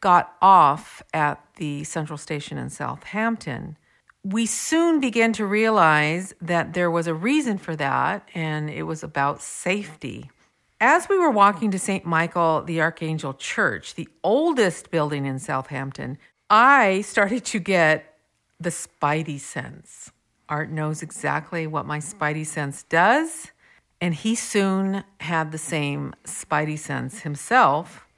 got 0.00 0.34
off 0.42 1.04
at 1.14 1.40
the 1.58 1.84
central 1.84 2.18
station 2.18 2.58
in 2.58 2.68
Southampton. 2.68 3.78
We 4.24 4.44
soon 4.44 4.98
began 4.98 5.32
to 5.34 5.46
realize 5.46 6.34
that 6.42 6.74
there 6.74 6.90
was 6.90 7.06
a 7.06 7.14
reason 7.14 7.58
for 7.58 7.76
that, 7.76 8.28
and 8.34 8.68
it 8.68 8.82
was 8.82 9.04
about 9.04 9.40
safety. 9.40 10.32
As 10.84 11.08
we 11.08 11.16
were 11.16 11.30
walking 11.30 11.70
to 11.70 11.78
St. 11.78 12.04
Michael 12.04 12.64
the 12.64 12.80
Archangel 12.80 13.34
Church, 13.34 13.94
the 13.94 14.08
oldest 14.24 14.90
building 14.90 15.26
in 15.26 15.38
Southampton, 15.38 16.18
I 16.50 17.02
started 17.02 17.44
to 17.44 17.60
get 17.60 18.16
the 18.58 18.70
spidey 18.70 19.38
sense. 19.38 20.10
Art 20.48 20.72
knows 20.72 21.00
exactly 21.00 21.68
what 21.68 21.86
my 21.86 21.98
spidey 21.98 22.44
sense 22.44 22.82
does, 22.82 23.52
and 24.00 24.12
he 24.12 24.34
soon 24.34 25.04
had 25.20 25.52
the 25.52 25.56
same 25.56 26.14
spidey 26.24 26.76
sense 26.76 27.20
himself 27.20 28.08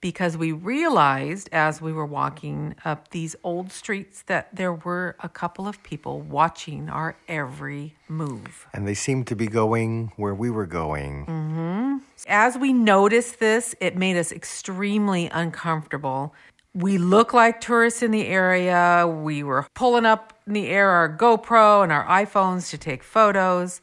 because 0.00 0.36
we 0.36 0.52
realized 0.52 1.48
as 1.52 1.82
we 1.82 1.92
were 1.92 2.06
walking 2.06 2.76
up 2.84 3.08
these 3.10 3.36
old 3.42 3.72
streets 3.72 4.22
that 4.22 4.54
there 4.54 4.72
were 4.72 5.16
a 5.20 5.28
couple 5.28 5.66
of 5.66 5.82
people 5.82 6.20
watching 6.20 6.88
our 6.88 7.16
every 7.28 7.94
move. 8.08 8.66
And 8.72 8.86
they 8.86 8.94
seemed 8.94 9.26
to 9.26 9.36
be 9.36 9.48
going 9.48 10.12
where 10.16 10.34
we 10.34 10.48
were 10.48 10.64
going. 10.64 11.26
Mm-hmm. 11.26 11.85
As 12.28 12.58
we 12.58 12.72
noticed 12.72 13.38
this, 13.38 13.74
it 13.80 13.96
made 13.96 14.16
us 14.16 14.32
extremely 14.32 15.28
uncomfortable 15.28 16.34
we 16.76 16.98
look 16.98 17.32
like 17.32 17.60
tourists 17.62 18.02
in 18.02 18.10
the 18.10 18.26
area. 18.26 19.06
We 19.08 19.42
were 19.42 19.66
pulling 19.72 20.04
up 20.04 20.34
in 20.46 20.52
the 20.52 20.68
air 20.68 20.90
our 20.90 21.08
GoPro 21.08 21.82
and 21.82 21.90
our 21.90 22.04
iPhones 22.04 22.68
to 22.70 22.78
take 22.78 23.02
photos. 23.02 23.80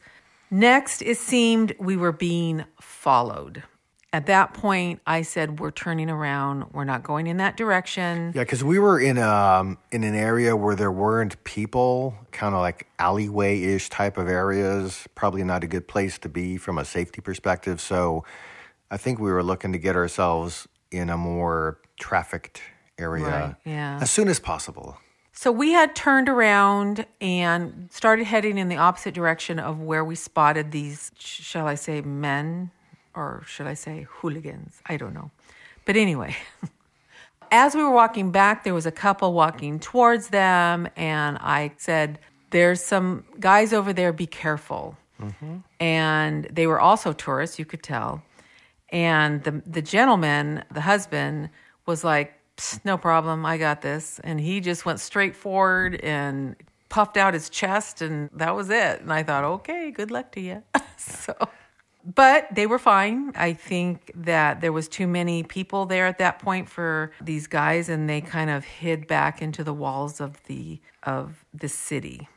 Next, 0.48 1.02
it 1.02 1.18
seemed 1.18 1.74
we 1.80 1.96
were 1.96 2.12
being 2.12 2.64
followed. 2.80 3.64
At 4.14 4.26
that 4.26 4.54
point, 4.54 5.00
I 5.08 5.22
said, 5.22 5.58
"We're 5.58 5.72
turning 5.72 6.08
around. 6.08 6.72
We're 6.72 6.84
not 6.84 7.02
going 7.02 7.26
in 7.26 7.38
that 7.38 7.56
direction." 7.56 8.30
Yeah, 8.32 8.42
because 8.42 8.62
we 8.62 8.78
were 8.78 9.00
in 9.00 9.18
um 9.18 9.76
in 9.90 10.04
an 10.04 10.14
area 10.14 10.54
where 10.54 10.76
there 10.76 10.92
weren't 10.92 11.42
people, 11.42 12.14
kind 12.30 12.54
of 12.54 12.60
like 12.60 12.86
alleyway 13.00 13.60
ish 13.60 13.88
type 13.88 14.16
of 14.16 14.28
areas. 14.28 15.08
Probably 15.16 15.42
not 15.42 15.64
a 15.64 15.66
good 15.66 15.88
place 15.88 16.16
to 16.18 16.28
be 16.28 16.56
from 16.56 16.78
a 16.78 16.84
safety 16.84 17.20
perspective. 17.20 17.80
So, 17.80 18.24
I 18.88 18.98
think 18.98 19.18
we 19.18 19.32
were 19.32 19.42
looking 19.42 19.72
to 19.72 19.78
get 19.78 19.96
ourselves 19.96 20.68
in 20.92 21.10
a 21.10 21.16
more 21.16 21.80
trafficked 21.98 22.62
area 22.96 23.26
Right, 23.26 23.54
yeah. 23.64 23.98
as 24.00 24.12
soon 24.12 24.28
as 24.28 24.38
possible. 24.38 24.96
So 25.32 25.50
we 25.50 25.72
had 25.72 25.96
turned 25.96 26.28
around 26.28 27.06
and 27.20 27.88
started 27.90 28.26
heading 28.26 28.56
in 28.56 28.68
the 28.68 28.76
opposite 28.76 29.14
direction 29.14 29.58
of 29.58 29.80
where 29.80 30.04
we 30.04 30.14
spotted 30.14 30.70
these, 30.70 31.10
shall 31.18 31.66
I 31.66 31.74
say, 31.74 32.00
men, 32.02 32.70
or 33.14 33.42
should 33.46 33.66
I 33.66 33.74
say 33.74 34.06
hooligans? 34.08 34.80
I 34.86 34.96
don't 34.96 35.14
know. 35.14 35.30
But 35.84 35.96
anyway, 35.96 36.36
as 37.50 37.74
we 37.74 37.82
were 37.82 37.90
walking 37.90 38.30
back, 38.30 38.64
there 38.64 38.74
was 38.74 38.86
a 38.86 38.92
couple 38.92 39.32
walking 39.32 39.78
towards 39.78 40.28
them, 40.28 40.88
and 40.96 41.38
I 41.38 41.72
said, 41.76 42.18
There's 42.50 42.82
some 42.82 43.24
guys 43.38 43.72
over 43.72 43.92
there, 43.92 44.12
be 44.12 44.26
careful. 44.26 44.96
Mm-hmm. 45.20 45.58
And 45.80 46.44
they 46.50 46.66
were 46.66 46.80
also 46.80 47.12
tourists, 47.12 47.58
you 47.58 47.64
could 47.64 47.82
tell. 47.82 48.22
And 48.90 49.42
the 49.42 49.62
the 49.66 49.82
gentleman, 49.82 50.64
the 50.72 50.82
husband, 50.82 51.50
was 51.86 52.04
like, 52.04 52.34
"No 52.84 52.96
problem, 52.96 53.44
I 53.44 53.58
got 53.58 53.80
this." 53.80 54.20
And 54.22 54.38
he 54.38 54.60
just 54.60 54.84
went 54.84 55.00
straight 55.00 55.34
forward 55.34 55.96
and 55.96 56.54
puffed 56.90 57.16
out 57.16 57.34
his 57.34 57.48
chest, 57.48 58.02
and 58.02 58.30
that 58.34 58.54
was 58.54 58.70
it. 58.70 59.00
And 59.00 59.12
I 59.12 59.22
thought, 59.22 59.42
"Okay, 59.42 59.90
good 59.90 60.10
luck 60.10 60.30
to 60.32 60.40
you." 60.40 60.62
so 60.96 61.34
but 62.04 62.54
they 62.54 62.66
were 62.66 62.78
fine. 62.78 63.32
I 63.34 63.54
think 63.54 64.12
that 64.14 64.60
there 64.60 64.72
was 64.72 64.88
too 64.88 65.06
many 65.06 65.42
people 65.42 65.86
there 65.86 66.06
at 66.06 66.18
that 66.18 66.38
point 66.38 66.68
for 66.68 67.12
these 67.20 67.46
guys, 67.46 67.88
and 67.88 68.08
they 68.08 68.20
kind 68.20 68.50
of 68.50 68.64
hid 68.64 69.06
back 69.06 69.40
into 69.40 69.64
the 69.64 69.72
walls 69.72 70.20
of 70.20 70.42
the 70.44 70.80
of 71.02 71.44
the 71.54 71.68
city. 71.68 72.28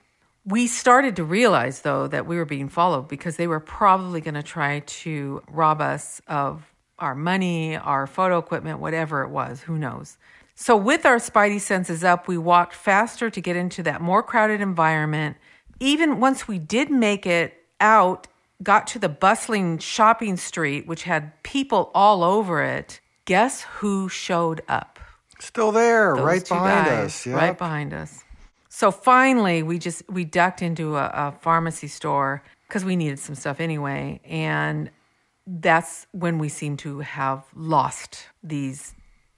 We 0.46 0.68
started 0.68 1.18
to 1.18 1.26
realize, 1.26 1.82
though, 1.82 2.08
that 2.08 2.26
we 2.26 2.38
were 2.38 2.46
being 2.46 2.70
followed 2.70 3.10
because 3.10 3.36
they 3.36 3.48
were 3.48 3.60
probably 3.60 4.22
going 4.22 4.36
to 4.36 4.44
try 4.44 4.80
to 4.80 5.44
rob 5.50 5.82
us 5.82 6.22
of 6.28 6.74
our 7.00 7.16
money, 7.16 7.76
our 7.76 8.08
photo 8.08 8.38
equipment, 8.38 8.80
whatever 8.80 9.24
it 9.24 9.30
was. 9.30 9.62
Who 9.62 9.78
knows? 9.78 10.18
So, 10.56 10.78
with 10.78 11.06
our 11.06 11.18
spidey 11.18 11.60
senses 11.60 12.04
up, 12.04 12.28
we 12.28 12.38
walked 12.38 12.74
faster 12.74 13.30
to 13.30 13.42
get 13.42 13.58
into 13.58 13.84
that 13.84 14.02
more 14.02 14.24
crowded 14.24 14.62
environment. 14.62 15.36
Even 15.80 16.20
once 16.20 16.48
we 16.48 16.58
did 16.58 16.90
make 16.90 17.26
it 17.26 17.54
out, 17.80 18.28
got 18.64 18.88
to 18.88 19.00
the 19.00 19.10
bustling 19.10 19.78
shopping 19.78 20.38
street, 20.38 20.88
which 20.88 21.04
had 21.04 21.42
people 21.44 21.92
all 21.94 22.24
over 22.24 22.62
it, 22.62 23.00
guess 23.26 23.62
who 23.62 24.10
showed 24.10 24.62
up? 24.68 25.00
Still 25.40 25.72
there, 25.72 26.16
Those 26.16 26.26
right 26.26 26.48
behind 26.48 26.86
guys, 26.88 27.06
us. 27.06 27.26
Yep. 27.28 27.36
Right 27.36 27.58
behind 27.58 27.94
us. 27.94 28.24
So 28.70 28.92
finally, 28.92 29.64
we 29.64 29.80
just 29.80 30.04
we 30.10 30.26
ducked 30.26 30.62
into 30.62 30.98
a, 30.98 31.06
a 31.14 31.36
pharmacy 31.42 31.88
store 31.88 32.44
because 32.68 32.84
we 32.84 32.96
needed 32.96 33.20
some 33.20 33.36
stuff 33.36 33.60
anyway, 33.60 34.20
and 34.26 34.90
that's 35.46 36.08
when 36.12 36.38
we 36.38 36.50
seemed 36.50 36.80
to 36.80 37.00
have 37.00 37.46
lost 37.56 38.28
these 38.44 38.94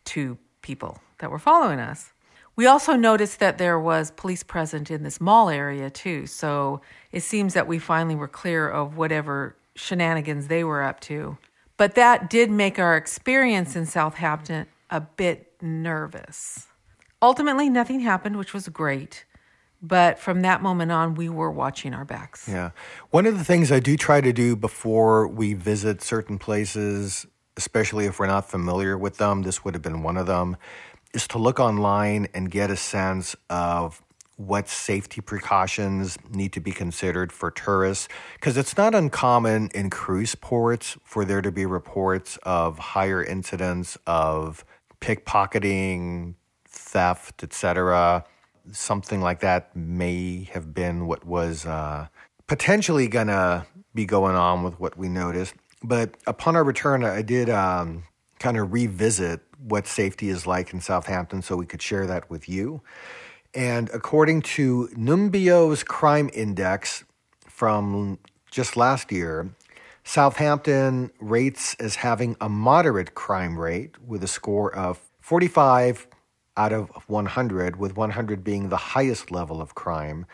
two 0.05 0.37
people 0.61 0.99
that 1.19 1.31
were 1.31 1.39
following 1.39 1.79
us. 1.79 2.11
We 2.59 2.65
also 2.65 2.97
noticed 2.97 3.39
that 3.39 3.57
there 3.57 3.79
was 3.79 4.11
police 4.11 4.43
present 4.43 4.91
in 4.91 5.01
this 5.01 5.21
mall 5.21 5.49
area 5.49 5.89
too, 5.89 6.27
so 6.27 6.81
it 7.09 7.21
seems 7.21 7.53
that 7.53 7.67
we 7.67 7.79
finally 7.79 8.15
were 8.15 8.27
clear 8.27 8.69
of 8.69 8.97
whatever 8.97 9.55
shenanigans 9.75 10.49
they 10.49 10.65
were 10.65 10.83
up 10.83 10.99
to. 10.99 11.37
But 11.77 11.95
that 11.95 12.29
did 12.29 12.51
make 12.51 12.77
our 12.77 12.97
experience 12.97 13.77
in 13.77 13.85
Southampton 13.85 14.65
a 14.89 14.99
bit 14.99 15.53
nervous. 15.61 16.67
Ultimately, 17.21 17.69
nothing 17.69 18.01
happened, 18.01 18.35
which 18.35 18.53
was 18.53 18.67
great. 18.67 19.23
But 19.81 20.19
from 20.19 20.41
that 20.41 20.61
moment 20.61 20.91
on, 20.91 21.15
we 21.15 21.29
were 21.29 21.51
watching 21.51 21.93
our 21.93 22.03
backs. 22.03 22.45
Yeah. 22.45 22.71
One 23.09 23.25
of 23.25 23.37
the 23.37 23.45
things 23.45 23.71
I 23.71 23.79
do 23.79 23.95
try 23.95 24.19
to 24.19 24.33
do 24.33 24.57
before 24.57 25.29
we 25.29 25.53
visit 25.53 26.01
certain 26.01 26.37
places, 26.37 27.25
especially 27.55 28.05
if 28.05 28.19
we're 28.19 28.27
not 28.27 28.49
familiar 28.49 28.97
with 28.97 29.15
them, 29.15 29.43
this 29.43 29.63
would 29.63 29.75
have 29.75 29.81
been 29.81 30.03
one 30.03 30.17
of 30.17 30.27
them, 30.27 30.57
is 31.13 31.27
to 31.29 31.37
look 31.37 31.59
online 31.59 32.27
and 32.33 32.51
get 32.51 32.69
a 32.69 32.75
sense 32.75 33.35
of 33.49 34.01
what 34.37 34.69
safety 34.69 35.19
precautions 35.19 36.17
need 36.29 36.53
to 36.53 36.61
be 36.61 36.71
considered 36.71 37.31
for 37.31 37.51
tourists. 37.51 38.07
Because 38.35 38.55
it's 38.55 38.77
not 38.77 38.95
uncommon 38.95 39.69
in 39.75 39.89
cruise 39.89 40.35
ports 40.35 40.97
for 41.03 41.25
there 41.25 41.41
to 41.41 41.51
be 41.51 41.65
reports 41.65 42.37
of 42.43 42.79
higher 42.79 43.23
incidents 43.23 43.97
of 44.07 44.63
pickpocketing, 45.01 46.35
theft, 46.65 47.43
etc 47.43 48.23
something 48.71 49.21
like 49.21 49.39
that 49.41 49.75
may 49.75 50.49
have 50.53 50.73
been 50.73 51.07
what 51.07 51.25
was 51.25 51.65
uh, 51.65 52.07
potentially 52.47 53.07
going 53.07 53.27
to 53.27 53.65
be 53.93 54.05
going 54.05 54.35
on 54.35 54.63
with 54.63 54.79
what 54.79 54.97
we 54.97 55.09
noticed. 55.09 55.55
But 55.83 56.15
upon 56.27 56.55
our 56.55 56.63
return, 56.63 57.03
I 57.03 57.21
did 57.21 57.49
um, 57.49 58.03
kind 58.39 58.57
of 58.57 58.73
revisit 58.73 59.41
what 59.59 59.85
safety 59.85 60.29
is 60.29 60.47
like 60.47 60.73
in 60.73 60.81
Southampton 60.81 61.41
so 61.41 61.55
we 61.55 61.65
could 61.65 61.81
share 61.81 62.07
that 62.07 62.29
with 62.29 62.47
you. 62.49 62.81
And 63.53 63.89
according 63.93 64.41
to 64.43 64.89
Numbeo's 64.95 65.83
crime 65.83 66.29
index 66.33 67.03
from 67.47 68.19
just 68.51 68.77
last 68.77 69.11
year, 69.11 69.49
Southampton 70.03 71.11
rates 71.19 71.75
as 71.75 71.95
having 71.95 72.35
a 72.39 72.49
moderate 72.49 73.13
crime 73.15 73.59
rate 73.59 73.95
with 74.05 74.23
a 74.23 74.27
score 74.27 74.73
of 74.73 74.99
45 75.19 76.07
out 76.57 76.73
of 76.73 76.89
100, 77.07 77.75
with 77.75 77.95
100 77.95 78.43
being 78.43 78.69
the 78.69 78.77
highest 78.77 79.31
level 79.31 79.61
of 79.61 79.75
crime. 79.75 80.25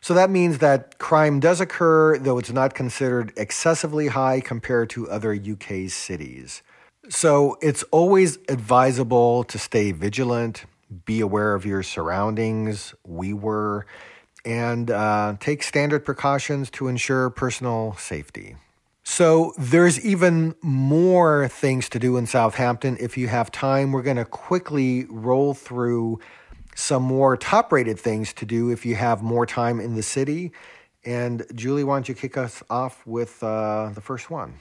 So 0.00 0.14
that 0.14 0.30
means 0.30 0.58
that 0.58 0.98
crime 0.98 1.40
does 1.40 1.60
occur, 1.60 2.18
though 2.18 2.38
it's 2.38 2.52
not 2.52 2.74
considered 2.74 3.32
excessively 3.36 4.08
high 4.08 4.40
compared 4.40 4.90
to 4.90 5.10
other 5.10 5.34
UK 5.34 5.90
cities. 5.90 6.62
So 7.08 7.56
it's 7.62 7.82
always 7.84 8.36
advisable 8.48 9.44
to 9.44 9.58
stay 9.58 9.92
vigilant, 9.92 10.66
be 11.06 11.20
aware 11.20 11.54
of 11.54 11.64
your 11.64 11.82
surroundings. 11.82 12.94
We 13.04 13.32
were, 13.32 13.86
and 14.44 14.90
uh, 14.90 15.36
take 15.40 15.62
standard 15.62 16.04
precautions 16.04 16.70
to 16.72 16.88
ensure 16.88 17.30
personal 17.30 17.94
safety. 17.98 18.56
So 19.04 19.54
there's 19.56 20.04
even 20.04 20.54
more 20.60 21.48
things 21.48 21.88
to 21.90 21.98
do 21.98 22.18
in 22.18 22.26
Southampton. 22.26 22.98
If 23.00 23.16
you 23.16 23.28
have 23.28 23.50
time, 23.50 23.92
we're 23.92 24.02
going 24.02 24.18
to 24.18 24.26
quickly 24.26 25.06
roll 25.08 25.54
through 25.54 26.20
some 26.74 27.04
more 27.04 27.38
top 27.38 27.72
rated 27.72 27.98
things 27.98 28.34
to 28.34 28.44
do 28.44 28.70
if 28.70 28.84
you 28.84 28.96
have 28.96 29.22
more 29.22 29.46
time 29.46 29.80
in 29.80 29.94
the 29.94 30.02
city. 30.02 30.52
And 31.06 31.46
Julie, 31.54 31.84
why 31.84 31.96
don't 31.96 32.08
you 32.08 32.14
kick 32.14 32.36
us 32.36 32.62
off 32.68 33.06
with 33.06 33.42
uh, 33.42 33.92
the 33.94 34.02
first 34.02 34.30
one? 34.30 34.60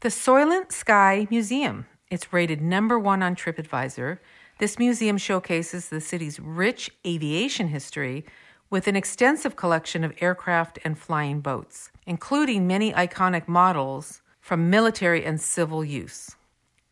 The 0.00 0.10
Solent 0.10 0.72
Sky 0.72 1.26
Museum. 1.28 1.84
It's 2.10 2.32
rated 2.32 2.62
number 2.62 2.98
one 2.98 3.22
on 3.22 3.36
TripAdvisor. 3.36 4.16
This 4.58 4.78
museum 4.78 5.18
showcases 5.18 5.90
the 5.90 6.00
city's 6.00 6.40
rich 6.40 6.90
aviation 7.06 7.68
history 7.68 8.24
with 8.70 8.88
an 8.88 8.96
extensive 8.96 9.56
collection 9.56 10.02
of 10.02 10.14
aircraft 10.22 10.78
and 10.84 10.98
flying 10.98 11.42
boats, 11.42 11.90
including 12.06 12.66
many 12.66 12.94
iconic 12.94 13.46
models 13.46 14.22
from 14.40 14.70
military 14.70 15.22
and 15.22 15.38
civil 15.38 15.84
use. 15.84 16.34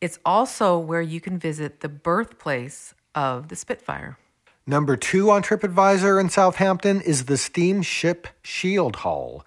It's 0.03 0.19
also 0.23 0.79
where 0.79 1.01
you 1.01 1.23
can 1.23 1.39
visit 1.39 1.81
the 1.81 1.89
birthplace 1.89 2.93
of 3.15 3.49
the 3.49 3.57
Spitfire. 3.57 4.19
Number 4.67 4.99
two 4.99 5.31
on 5.31 5.43
TripAdvisor 5.43 6.21
in 6.21 6.29
Southampton 6.29 7.01
is 7.01 7.25
the 7.25 7.39
Steamship 7.39 8.29
Shieldhall. 8.45 9.45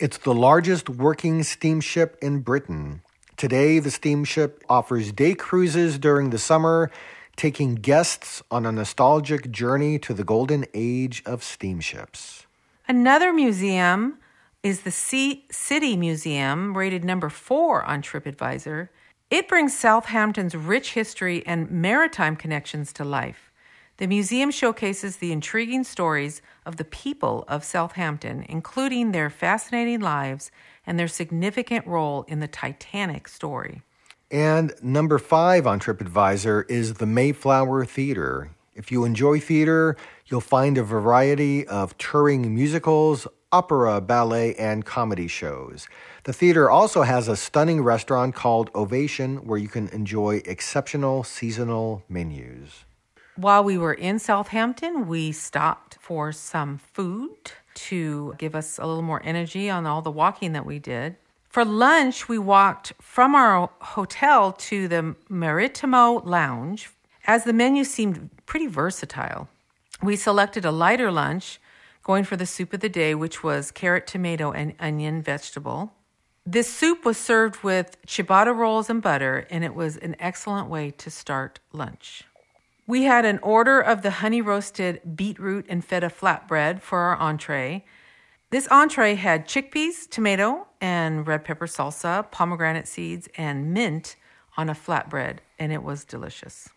It's 0.00 0.16
the 0.16 0.32
largest 0.32 0.88
working 0.88 1.42
steamship 1.42 2.16
in 2.22 2.40
Britain. 2.40 3.02
Today, 3.36 3.78
the 3.80 3.90
steamship 3.90 4.64
offers 4.66 5.12
day 5.12 5.34
cruises 5.34 5.98
during 5.98 6.30
the 6.30 6.38
summer 6.38 6.90
taking 7.36 7.74
guests 7.74 8.42
on 8.50 8.64
a 8.64 8.72
nostalgic 8.72 9.50
journey 9.50 9.98
to 9.98 10.14
the 10.14 10.24
golden 10.24 10.64
age 10.72 11.22
of 11.26 11.44
steamships. 11.44 12.46
Another 12.88 13.30
museum 13.30 14.16
is 14.62 14.80
the 14.80 14.90
SeaCity 14.90 15.98
Museum, 15.98 16.78
rated 16.78 17.04
number 17.04 17.28
four 17.28 17.84
on 17.84 18.00
TripAdvisor. 18.00 18.88
It 19.30 19.48
brings 19.48 19.76
Southampton's 19.76 20.56
rich 20.56 20.94
history 20.94 21.46
and 21.46 21.70
maritime 21.70 22.36
connections 22.36 22.94
to 22.94 23.04
life. 23.04 23.49
The 24.00 24.06
museum 24.06 24.50
showcases 24.50 25.18
the 25.18 25.30
intriguing 25.30 25.84
stories 25.84 26.40
of 26.64 26.78
the 26.78 26.86
people 26.86 27.44
of 27.48 27.62
Southampton, 27.62 28.46
including 28.48 29.12
their 29.12 29.28
fascinating 29.28 30.00
lives 30.00 30.50
and 30.86 30.98
their 30.98 31.06
significant 31.06 31.86
role 31.86 32.22
in 32.26 32.40
the 32.40 32.48
Titanic 32.48 33.28
story. 33.28 33.82
And 34.30 34.72
number 34.82 35.18
five 35.18 35.66
on 35.66 35.80
TripAdvisor 35.80 36.64
is 36.70 36.94
the 36.94 37.04
Mayflower 37.04 37.84
Theater. 37.84 38.48
If 38.74 38.90
you 38.90 39.04
enjoy 39.04 39.38
theater, 39.38 39.98
you'll 40.28 40.40
find 40.40 40.78
a 40.78 40.82
variety 40.82 41.66
of 41.66 41.98
touring 41.98 42.54
musicals, 42.54 43.26
opera, 43.52 44.00
ballet, 44.00 44.54
and 44.54 44.82
comedy 44.82 45.28
shows. 45.28 45.88
The 46.24 46.32
theater 46.32 46.70
also 46.70 47.02
has 47.02 47.28
a 47.28 47.36
stunning 47.36 47.82
restaurant 47.82 48.34
called 48.34 48.70
Ovation 48.74 49.44
where 49.46 49.58
you 49.58 49.68
can 49.68 49.88
enjoy 49.88 50.40
exceptional 50.46 51.22
seasonal 51.22 52.02
menus. 52.08 52.86
While 53.40 53.64
we 53.64 53.78
were 53.78 53.94
in 53.94 54.18
Southampton, 54.18 55.08
we 55.08 55.32
stopped 55.32 55.96
for 55.98 56.30
some 56.30 56.76
food 56.76 57.52
to 57.88 58.34
give 58.36 58.54
us 58.54 58.76
a 58.76 58.86
little 58.86 59.00
more 59.00 59.22
energy 59.24 59.70
on 59.70 59.86
all 59.86 60.02
the 60.02 60.10
walking 60.10 60.52
that 60.52 60.66
we 60.66 60.78
did. 60.78 61.16
For 61.48 61.64
lunch, 61.64 62.28
we 62.28 62.36
walked 62.36 62.92
from 63.00 63.34
our 63.34 63.70
hotel 63.80 64.52
to 64.52 64.88
the 64.88 65.16
Maritimo 65.30 66.20
Lounge, 66.20 66.90
as 67.26 67.44
the 67.44 67.54
menu 67.54 67.84
seemed 67.84 68.28
pretty 68.44 68.66
versatile. 68.66 69.48
We 70.02 70.16
selected 70.16 70.66
a 70.66 70.70
lighter 70.70 71.10
lunch, 71.10 71.62
going 72.02 72.24
for 72.24 72.36
the 72.36 72.44
soup 72.44 72.74
of 72.74 72.80
the 72.80 72.90
day, 72.90 73.14
which 73.14 73.42
was 73.42 73.70
carrot, 73.70 74.06
tomato, 74.06 74.52
and 74.52 74.74
onion 74.78 75.22
vegetable. 75.22 75.94
This 76.44 76.70
soup 76.70 77.06
was 77.06 77.16
served 77.16 77.64
with 77.64 77.96
ciabatta 78.06 78.54
rolls 78.54 78.90
and 78.90 79.00
butter, 79.00 79.46
and 79.48 79.64
it 79.64 79.74
was 79.74 79.96
an 79.96 80.14
excellent 80.18 80.68
way 80.68 80.90
to 80.90 81.10
start 81.10 81.58
lunch. 81.72 82.24
We 82.90 83.04
had 83.04 83.24
an 83.24 83.38
order 83.44 83.80
of 83.80 84.02
the 84.02 84.10
honey 84.10 84.42
roasted 84.42 85.14
beetroot 85.14 85.64
and 85.68 85.84
feta 85.84 86.08
flatbread 86.08 86.82
for 86.82 86.98
our 86.98 87.16
entree. 87.18 87.84
This 88.50 88.66
entree 88.66 89.14
had 89.14 89.46
chickpeas, 89.46 90.10
tomato, 90.10 90.66
and 90.80 91.24
red 91.24 91.44
pepper 91.44 91.68
salsa, 91.68 92.28
pomegranate 92.32 92.88
seeds, 92.88 93.28
and 93.36 93.72
mint 93.72 94.16
on 94.56 94.68
a 94.68 94.74
flatbread, 94.74 95.38
and 95.56 95.70
it 95.72 95.84
was 95.84 96.04
delicious. 96.04 96.68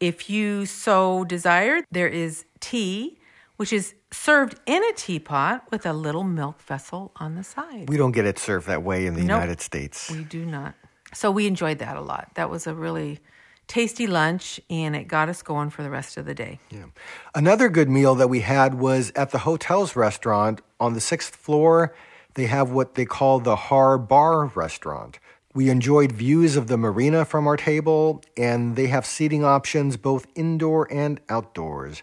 If 0.00 0.28
you 0.28 0.66
so 0.66 1.22
desire, 1.22 1.84
there 1.92 2.08
is 2.08 2.44
tea, 2.58 3.20
which 3.56 3.72
is 3.72 3.94
served 4.10 4.58
in 4.66 4.82
a 4.82 4.92
teapot 4.94 5.62
with 5.70 5.86
a 5.86 5.92
little 5.92 6.24
milk 6.24 6.60
vessel 6.60 7.12
on 7.18 7.36
the 7.36 7.44
side. 7.44 7.88
We 7.88 7.96
don't 7.96 8.10
get 8.10 8.26
it 8.26 8.40
served 8.40 8.66
that 8.66 8.82
way 8.82 9.06
in 9.06 9.14
the 9.14 9.20
Nope. 9.20 9.42
United 9.42 9.60
States. 9.60 10.10
We 10.10 10.24
do 10.24 10.44
not. 10.44 10.74
So 11.14 11.30
we 11.30 11.46
enjoyed 11.46 11.78
that 11.78 11.96
a 11.96 12.00
lot. 12.00 12.32
That 12.34 12.50
was 12.50 12.66
a 12.66 12.74
really 12.74 13.20
tasty 13.66 14.06
lunch 14.06 14.60
and 14.70 14.94
it 14.94 15.08
got 15.08 15.28
us 15.28 15.42
going 15.42 15.70
for 15.70 15.82
the 15.82 15.90
rest 15.90 16.16
of 16.16 16.24
the 16.24 16.34
day. 16.34 16.60
Yeah. 16.70 16.86
Another 17.34 17.68
good 17.68 17.88
meal 17.88 18.14
that 18.14 18.28
we 18.28 18.40
had 18.40 18.74
was 18.74 19.12
at 19.16 19.30
the 19.30 19.38
hotel's 19.38 19.96
restaurant 19.96 20.60
on 20.78 20.94
the 20.94 21.00
sixth 21.00 21.34
floor. 21.34 21.94
They 22.34 22.46
have 22.46 22.70
what 22.70 22.94
they 22.94 23.04
call 23.04 23.40
the 23.40 23.56
Har 23.56 23.98
Bar 23.98 24.46
restaurant. 24.46 25.18
We 25.54 25.70
enjoyed 25.70 26.12
views 26.12 26.54
of 26.54 26.66
the 26.66 26.76
marina 26.76 27.24
from 27.24 27.46
our 27.46 27.56
table, 27.56 28.22
and 28.36 28.76
they 28.76 28.88
have 28.88 29.06
seating 29.06 29.42
options 29.42 29.96
both 29.96 30.26
indoor 30.34 30.86
and 30.92 31.18
outdoors. 31.30 32.02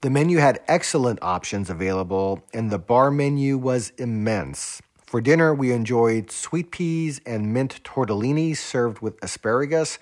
The 0.00 0.10
menu 0.10 0.38
had 0.38 0.60
excellent 0.68 1.18
options 1.20 1.68
available, 1.68 2.44
and 2.52 2.70
the 2.70 2.78
bar 2.78 3.10
menu 3.10 3.58
was 3.58 3.90
immense. 3.98 4.80
For 5.06 5.20
dinner, 5.20 5.52
we 5.54 5.72
enjoyed 5.72 6.30
sweet 6.30 6.70
peas 6.70 7.20
and 7.26 7.52
mint 7.52 7.82
tortellini 7.82 8.56
served 8.56 9.00
with 9.00 9.14
asparagus. 9.24 9.98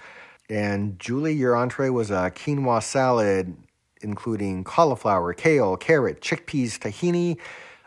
And 0.53 0.99
Julie, 0.99 1.33
your 1.33 1.57
entree 1.57 1.89
was 1.89 2.11
a 2.11 2.31
quinoa 2.31 2.83
salad, 2.83 3.57
including 4.03 4.65
cauliflower, 4.65 5.33
kale, 5.33 5.79
carrot, 5.79 6.21
chickpeas, 6.21 6.79
tahini, 6.79 7.39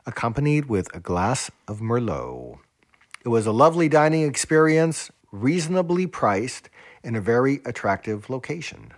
accompanied 0.07 0.65
with 0.65 0.93
a 0.95 0.99
glass 0.99 1.51
of 1.67 1.79
Merlot. 1.79 2.57
It 3.23 3.29
was 3.29 3.45
a 3.45 3.51
lovely 3.51 3.87
dining 3.87 4.23
experience, 4.23 5.11
reasonably 5.31 6.07
priced, 6.07 6.71
in 7.03 7.15
a 7.15 7.21
very 7.21 7.61
attractive 7.65 8.31
location. 8.31 8.93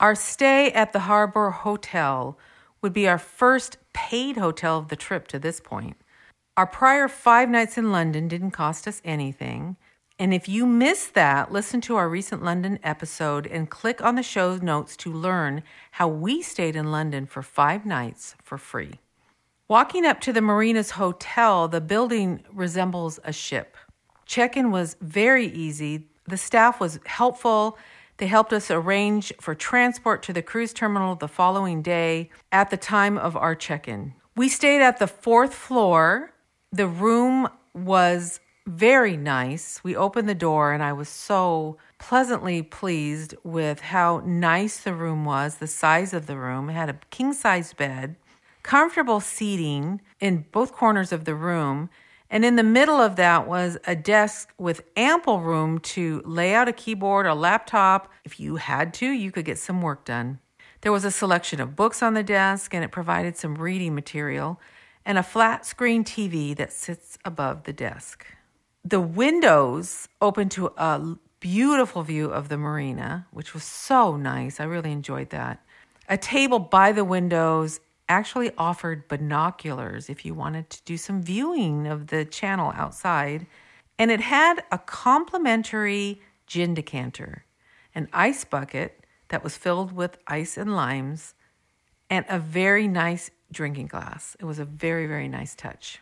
Our 0.00 0.14
stay 0.14 0.72
at 0.72 0.94
the 0.94 1.00
Harbour 1.00 1.50
Hotel 1.50 2.38
would 2.80 2.94
be 2.94 3.06
our 3.06 3.18
first 3.18 3.76
paid 3.92 4.38
hotel 4.38 4.78
of 4.78 4.88
the 4.88 4.96
trip 4.96 5.28
to 5.28 5.38
this 5.38 5.60
point. 5.60 5.98
Our 6.56 6.66
prior 6.66 7.06
five 7.06 7.50
nights 7.50 7.76
in 7.76 7.92
London 7.92 8.28
didn't 8.28 8.52
cost 8.52 8.88
us 8.88 9.02
anything. 9.04 9.76
And 10.20 10.34
if 10.34 10.50
you 10.50 10.66
missed 10.66 11.14
that, 11.14 11.50
listen 11.50 11.80
to 11.80 11.96
our 11.96 12.06
recent 12.06 12.44
London 12.44 12.78
episode 12.82 13.46
and 13.46 13.70
click 13.70 14.04
on 14.04 14.16
the 14.16 14.22
show 14.22 14.58
notes 14.58 14.94
to 14.98 15.10
learn 15.10 15.62
how 15.92 16.08
we 16.08 16.42
stayed 16.42 16.76
in 16.76 16.92
London 16.92 17.24
for 17.24 17.42
five 17.42 17.86
nights 17.86 18.34
for 18.42 18.58
free. 18.58 19.00
Walking 19.66 20.04
up 20.04 20.20
to 20.20 20.32
the 20.34 20.42
Marina's 20.42 20.90
hotel, 20.90 21.68
the 21.68 21.80
building 21.80 22.44
resembles 22.52 23.18
a 23.24 23.32
ship. 23.32 23.78
Check 24.26 24.58
in 24.58 24.70
was 24.70 24.98
very 25.00 25.46
easy. 25.46 26.10
The 26.28 26.36
staff 26.36 26.80
was 26.80 26.98
helpful. 27.06 27.78
They 28.18 28.26
helped 28.26 28.52
us 28.52 28.70
arrange 28.70 29.32
for 29.40 29.54
transport 29.54 30.22
to 30.24 30.34
the 30.34 30.42
cruise 30.42 30.74
terminal 30.74 31.14
the 31.14 31.28
following 31.28 31.80
day 31.80 32.28
at 32.52 32.68
the 32.68 32.76
time 32.76 33.16
of 33.16 33.38
our 33.38 33.54
check 33.54 33.88
in. 33.88 34.12
We 34.36 34.50
stayed 34.50 34.82
at 34.82 34.98
the 34.98 35.06
fourth 35.06 35.54
floor. 35.54 36.34
The 36.72 36.88
room 36.88 37.48
was 37.72 38.40
very 38.70 39.16
nice. 39.16 39.82
We 39.82 39.96
opened 39.96 40.28
the 40.28 40.34
door, 40.34 40.72
and 40.72 40.82
I 40.82 40.92
was 40.92 41.08
so 41.08 41.76
pleasantly 41.98 42.62
pleased 42.62 43.34
with 43.42 43.80
how 43.80 44.22
nice 44.24 44.78
the 44.78 44.94
room 44.94 45.24
was, 45.24 45.56
the 45.56 45.66
size 45.66 46.14
of 46.14 46.26
the 46.26 46.36
room. 46.36 46.70
It 46.70 46.74
had 46.74 46.88
a 46.88 46.98
king 47.10 47.32
size 47.32 47.72
bed 47.72 48.16
comfortable 48.62 49.20
seating 49.20 50.00
in 50.20 50.44
both 50.52 50.72
corners 50.72 51.12
of 51.12 51.24
the 51.24 51.34
room. 51.34 51.90
And 52.30 52.44
in 52.44 52.56
the 52.56 52.62
middle 52.62 53.00
of 53.00 53.16
that 53.16 53.48
was 53.48 53.78
a 53.86 53.96
desk 53.96 54.52
with 54.58 54.84
ample 54.96 55.40
room 55.40 55.78
to 55.80 56.22
lay 56.24 56.54
out 56.54 56.68
a 56.68 56.72
keyboard, 56.72 57.26
a 57.26 57.34
laptop. 57.34 58.10
If 58.24 58.38
you 58.38 58.56
had 58.56 58.94
to, 58.94 59.06
you 59.06 59.32
could 59.32 59.44
get 59.44 59.58
some 59.58 59.82
work 59.82 60.04
done. 60.04 60.38
There 60.82 60.92
was 60.92 61.04
a 61.04 61.10
selection 61.10 61.60
of 61.60 61.76
books 61.76 62.02
on 62.02 62.14
the 62.14 62.22
desk, 62.22 62.72
and 62.74 62.84
it 62.84 62.92
provided 62.92 63.36
some 63.36 63.56
reading 63.56 63.94
material 63.94 64.60
and 65.04 65.18
a 65.18 65.22
flat 65.22 65.66
screen 65.66 66.04
TV 66.04 66.54
that 66.56 66.72
sits 66.72 67.18
above 67.24 67.64
the 67.64 67.72
desk. 67.72 68.26
The 68.84 69.00
windows 69.00 70.08
open 70.20 70.48
to 70.50 70.72
a 70.76 71.16
beautiful 71.38 72.02
view 72.02 72.30
of 72.30 72.48
the 72.48 72.56
marina, 72.56 73.26
which 73.30 73.52
was 73.52 73.62
so 73.62 74.16
nice. 74.16 74.58
I 74.58 74.64
really 74.64 74.90
enjoyed 74.90 75.30
that. 75.30 75.64
A 76.08 76.16
table 76.16 76.58
by 76.58 76.92
the 76.92 77.04
windows 77.04 77.80
actually 78.08 78.50
offered 78.56 79.06
binoculars 79.06 80.08
if 80.10 80.24
you 80.24 80.34
wanted 80.34 80.68
to 80.70 80.82
do 80.84 80.96
some 80.96 81.22
viewing 81.22 81.86
of 81.86 82.08
the 82.08 82.24
channel 82.24 82.72
outside. 82.74 83.46
And 83.98 84.10
it 84.10 84.20
had 84.20 84.64
a 84.72 84.78
complimentary 84.78 86.20
gin 86.46 86.74
decanter, 86.74 87.44
an 87.94 88.08
ice 88.12 88.44
bucket 88.44 89.04
that 89.28 89.44
was 89.44 89.56
filled 89.56 89.92
with 89.92 90.16
ice 90.26 90.56
and 90.56 90.74
limes, 90.74 91.34
and 92.08 92.24
a 92.28 92.38
very 92.38 92.88
nice 92.88 93.30
drinking 93.52 93.86
glass. 93.86 94.36
It 94.40 94.44
was 94.46 94.58
a 94.58 94.64
very, 94.64 95.06
very 95.06 95.28
nice 95.28 95.54
touch. 95.54 96.00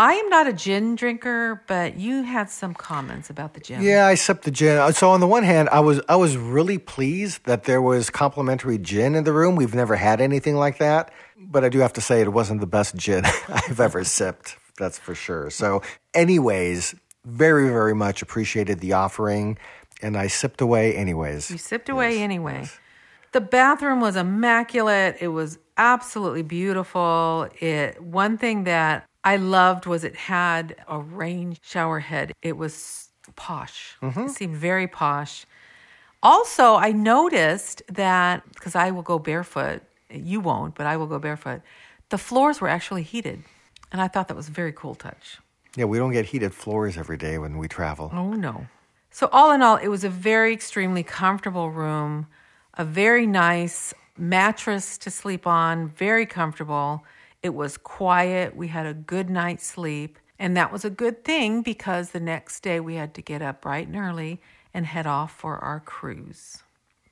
I 0.00 0.14
am 0.14 0.28
not 0.28 0.46
a 0.46 0.52
gin 0.52 0.94
drinker, 0.94 1.64
but 1.66 1.96
you 1.96 2.22
had 2.22 2.50
some 2.50 2.72
comments 2.72 3.30
about 3.30 3.54
the 3.54 3.60
gin. 3.60 3.82
Yeah, 3.82 4.06
I 4.06 4.14
sipped 4.14 4.44
the 4.44 4.52
gin. 4.52 4.92
So 4.92 5.10
on 5.10 5.18
the 5.18 5.26
one 5.26 5.42
hand, 5.42 5.68
I 5.70 5.80
was 5.80 6.00
I 6.08 6.14
was 6.14 6.36
really 6.36 6.78
pleased 6.78 7.44
that 7.46 7.64
there 7.64 7.82
was 7.82 8.08
complimentary 8.08 8.78
gin 8.78 9.16
in 9.16 9.24
the 9.24 9.32
room. 9.32 9.56
We've 9.56 9.74
never 9.74 9.96
had 9.96 10.20
anything 10.20 10.54
like 10.54 10.78
that, 10.78 11.12
but 11.36 11.64
I 11.64 11.68
do 11.68 11.80
have 11.80 11.92
to 11.94 12.00
say 12.00 12.20
it 12.20 12.32
wasn't 12.32 12.60
the 12.60 12.66
best 12.66 12.94
gin 12.94 13.24
I've 13.48 13.80
ever 13.80 14.04
sipped. 14.04 14.56
That's 14.76 15.00
for 15.00 15.16
sure. 15.16 15.50
So, 15.50 15.82
anyways, 16.14 16.94
very 17.24 17.68
very 17.68 17.94
much 17.94 18.22
appreciated 18.22 18.78
the 18.78 18.92
offering, 18.92 19.58
and 20.00 20.16
I 20.16 20.28
sipped 20.28 20.60
away 20.60 20.94
anyways. 20.94 21.50
You 21.50 21.58
sipped 21.58 21.88
away 21.88 22.22
anyway. 22.22 22.68
The 23.32 23.40
bathroom 23.40 24.00
was 24.00 24.14
immaculate. 24.14 25.16
It 25.20 25.28
was 25.28 25.58
absolutely 25.76 26.42
beautiful. 26.42 27.48
It 27.60 28.00
one 28.00 28.38
thing 28.38 28.62
that 28.64 29.08
I 29.28 29.36
loved 29.36 29.84
was 29.84 30.04
it 30.04 30.16
had 30.16 30.76
a 30.88 30.98
rain 30.98 31.58
shower 31.60 32.00
head. 32.00 32.32
It 32.40 32.56
was 32.56 33.10
posh. 33.36 33.98
Mm-hmm. 34.00 34.20
It 34.20 34.30
seemed 34.30 34.56
very 34.56 34.88
posh. 34.88 35.44
Also, 36.22 36.76
I 36.76 36.92
noticed 36.92 37.82
that 37.92 38.42
because 38.54 38.74
I 38.74 38.90
will 38.90 39.02
go 39.02 39.18
barefoot, 39.18 39.82
you 40.10 40.40
won't, 40.40 40.74
but 40.74 40.86
I 40.86 40.96
will 40.96 41.06
go 41.06 41.18
barefoot. 41.18 41.60
The 42.08 42.16
floors 42.16 42.62
were 42.62 42.68
actually 42.68 43.02
heated, 43.02 43.44
and 43.92 44.00
I 44.00 44.08
thought 44.08 44.28
that 44.28 44.36
was 44.36 44.48
a 44.48 44.56
very 44.62 44.72
cool 44.72 44.94
touch. 44.94 45.38
Yeah, 45.76 45.84
we 45.84 45.98
don't 45.98 46.14
get 46.14 46.24
heated 46.24 46.54
floors 46.54 46.96
every 46.96 47.18
day 47.18 47.36
when 47.36 47.58
we 47.58 47.68
travel. 47.68 48.10
Oh, 48.14 48.32
no. 48.32 48.66
So, 49.10 49.28
all 49.30 49.52
in 49.52 49.60
all, 49.60 49.76
it 49.76 49.88
was 49.88 50.04
a 50.04 50.08
very 50.08 50.54
extremely 50.54 51.02
comfortable 51.02 51.70
room, 51.70 52.28
a 52.74 52.84
very 52.84 53.26
nice 53.26 53.92
mattress 54.16 54.96
to 55.04 55.10
sleep 55.10 55.46
on, 55.46 55.88
very 55.90 56.24
comfortable. 56.24 57.04
It 57.42 57.54
was 57.54 57.76
quiet. 57.76 58.56
We 58.56 58.68
had 58.68 58.86
a 58.86 58.94
good 58.94 59.30
night's 59.30 59.66
sleep. 59.66 60.18
And 60.38 60.56
that 60.56 60.72
was 60.72 60.84
a 60.84 60.90
good 60.90 61.24
thing 61.24 61.62
because 61.62 62.10
the 62.10 62.20
next 62.20 62.60
day 62.60 62.78
we 62.78 62.94
had 62.94 63.14
to 63.14 63.22
get 63.22 63.42
up 63.42 63.62
bright 63.62 63.88
and 63.88 63.96
early 63.96 64.40
and 64.72 64.86
head 64.86 65.06
off 65.06 65.32
for 65.32 65.58
our 65.58 65.80
cruise. 65.80 66.62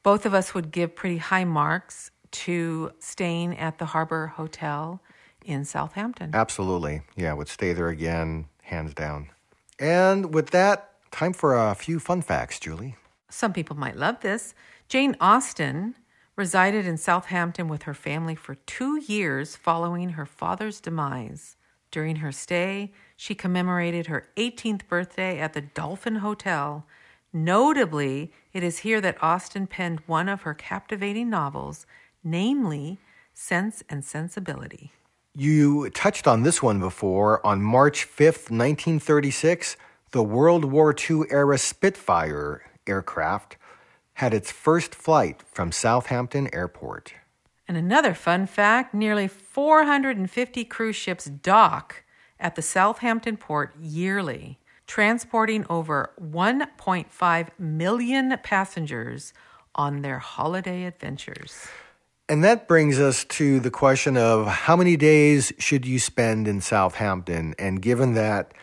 Both 0.02 0.24
of 0.24 0.34
us 0.34 0.54
would 0.54 0.70
give 0.70 0.94
pretty 0.94 1.18
high 1.18 1.44
marks 1.44 2.12
to 2.30 2.92
staying 3.00 3.58
at 3.58 3.78
the 3.78 3.86
Harbour 3.86 4.28
Hotel 4.28 5.00
in 5.44 5.64
Southampton. 5.64 6.30
Absolutely. 6.34 7.02
Yeah, 7.16 7.32
would 7.32 7.48
stay 7.48 7.72
there 7.72 7.88
again, 7.88 8.46
hands 8.62 8.94
down. 8.94 9.30
And 9.78 10.32
with 10.32 10.50
that, 10.50 10.90
time 11.10 11.32
for 11.32 11.56
a 11.56 11.74
few 11.74 11.98
fun 11.98 12.22
facts, 12.22 12.60
Julie. 12.60 12.96
Some 13.28 13.52
people 13.52 13.76
might 13.76 13.96
love 13.96 14.20
this. 14.20 14.54
Jane 14.88 15.16
Austen 15.20 15.96
resided 16.36 16.86
in 16.86 16.98
Southampton 16.98 17.66
with 17.66 17.84
her 17.84 17.94
family 17.94 18.34
for 18.34 18.54
two 18.54 19.00
years 19.00 19.56
following 19.56 20.10
her 20.10 20.26
father's 20.26 20.80
demise. 20.80 21.56
During 21.90 22.16
her 22.16 22.30
stay, 22.30 22.92
she 23.16 23.34
commemorated 23.34 24.06
her 24.06 24.28
18th 24.36 24.86
birthday 24.86 25.38
at 25.38 25.54
the 25.54 25.62
Dolphin 25.62 26.16
Hotel. 26.16 26.86
Notably, 27.32 28.32
it 28.52 28.62
is 28.62 28.78
here 28.78 29.00
that 29.00 29.22
Austen 29.22 29.66
penned 29.66 30.00
one 30.06 30.28
of 30.28 30.42
her 30.42 30.52
captivating 30.52 31.30
novels, 31.30 31.86
namely 32.22 32.98
Sense 33.32 33.82
and 33.88 34.04
Sensibility. 34.04 34.92
You 35.34 35.90
touched 35.90 36.26
on 36.26 36.42
this 36.42 36.62
one 36.62 36.80
before. 36.80 37.44
On 37.46 37.62
March 37.62 38.06
5th, 38.06 38.50
1936, 38.50 39.76
the 40.12 40.22
World 40.22 40.64
War 40.64 40.94
II 40.98 41.22
era 41.30 41.58
Spitfire 41.58 42.62
aircraft 42.86 43.56
had 44.16 44.32
its 44.32 44.50
first 44.50 44.94
flight 44.94 45.42
from 45.52 45.70
Southampton 45.70 46.48
Airport. 46.54 47.12
And 47.68 47.76
another 47.76 48.14
fun 48.14 48.46
fact 48.46 48.94
nearly 48.94 49.28
450 49.28 50.64
cruise 50.64 50.96
ships 50.96 51.26
dock 51.26 52.02
at 52.40 52.54
the 52.54 52.62
Southampton 52.62 53.36
port 53.36 53.74
yearly, 53.78 54.58
transporting 54.86 55.66
over 55.68 56.12
1.5 56.18 57.48
million 57.58 58.38
passengers 58.42 59.34
on 59.74 60.00
their 60.00 60.18
holiday 60.18 60.84
adventures. 60.84 61.66
And 62.26 62.42
that 62.42 62.66
brings 62.66 62.98
us 62.98 63.22
to 63.24 63.60
the 63.60 63.70
question 63.70 64.16
of 64.16 64.46
how 64.46 64.76
many 64.76 64.96
days 64.96 65.52
should 65.58 65.84
you 65.84 65.98
spend 65.98 66.48
in 66.48 66.62
Southampton? 66.62 67.54
And 67.58 67.82
given 67.82 68.14
that 68.14 68.54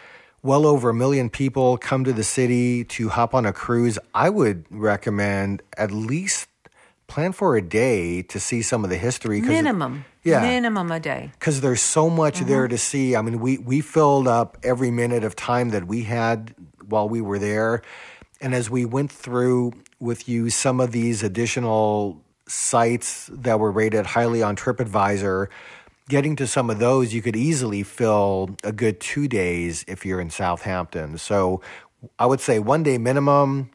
well 0.43 0.67
over 0.67 0.89
a 0.89 0.93
million 0.93 1.29
people 1.29 1.77
come 1.77 2.03
to 2.03 2.13
the 2.13 2.23
city 2.23 2.83
to 2.83 3.09
hop 3.09 3.33
on 3.33 3.45
a 3.45 3.53
cruise, 3.53 3.97
I 4.13 4.29
would 4.29 4.65
recommend 4.69 5.63
at 5.77 5.91
least 5.91 6.47
plan 7.07 7.31
for 7.31 7.55
a 7.55 7.61
day 7.61 8.21
to 8.23 8.39
see 8.39 8.61
some 8.61 8.83
of 8.83 8.89
the 8.89 8.97
history. 8.97 9.39
it- 9.39 9.45
Minimum. 9.45 10.05
Yeah. 10.23 10.41
Minimum 10.41 10.91
a 10.91 10.99
day. 10.99 11.31
because 11.33 11.61
there's 11.61 11.81
so 11.81 12.09
much 12.09 12.37
uh-huh. 12.37 12.47
there 12.47 12.67
to 12.67 12.77
see. 12.77 13.15
I 13.15 13.21
mean, 13.21 13.39
we 13.39 13.57
we 13.57 13.81
filled 13.81 14.27
up 14.27 14.57
every 14.63 14.89
minute 14.91 15.23
of 15.23 15.35
time 15.35 15.69
that 15.71 15.85
we 15.85 16.03
had 16.03 16.55
while 16.87 17.09
we 17.09 17.19
were 17.19 17.39
there, 17.39 17.81
and 18.39 18.53
as 18.55 18.69
we 18.69 18.85
went 18.85 19.11
through 19.11 19.73
with 19.99 20.29
you 20.29 20.49
some 20.49 20.79
of 20.79 20.91
these 20.91 21.23
additional 21.23 22.21
sites 22.47 23.29
that 23.33 23.59
were 23.59 23.71
rated 23.71 24.05
highly 24.05 24.41
on 24.41 24.55
TripAdvisor. 24.55 25.47
Getting 26.09 26.35
to 26.37 26.47
some 26.47 26.69
of 26.69 26.79
those, 26.79 27.13
you 27.13 27.21
could 27.21 27.35
easily 27.35 27.83
fill 27.83 28.55
a 28.63 28.71
good 28.71 28.99
two 28.99 29.27
days 29.27 29.85
if 29.87 30.05
you're 30.05 30.19
in 30.19 30.29
Southampton. 30.29 31.17
So 31.17 31.61
I 32.19 32.25
would 32.25 32.41
say 32.41 32.59
one 32.59 32.83
day 32.83 32.97
minimum, 32.97 33.71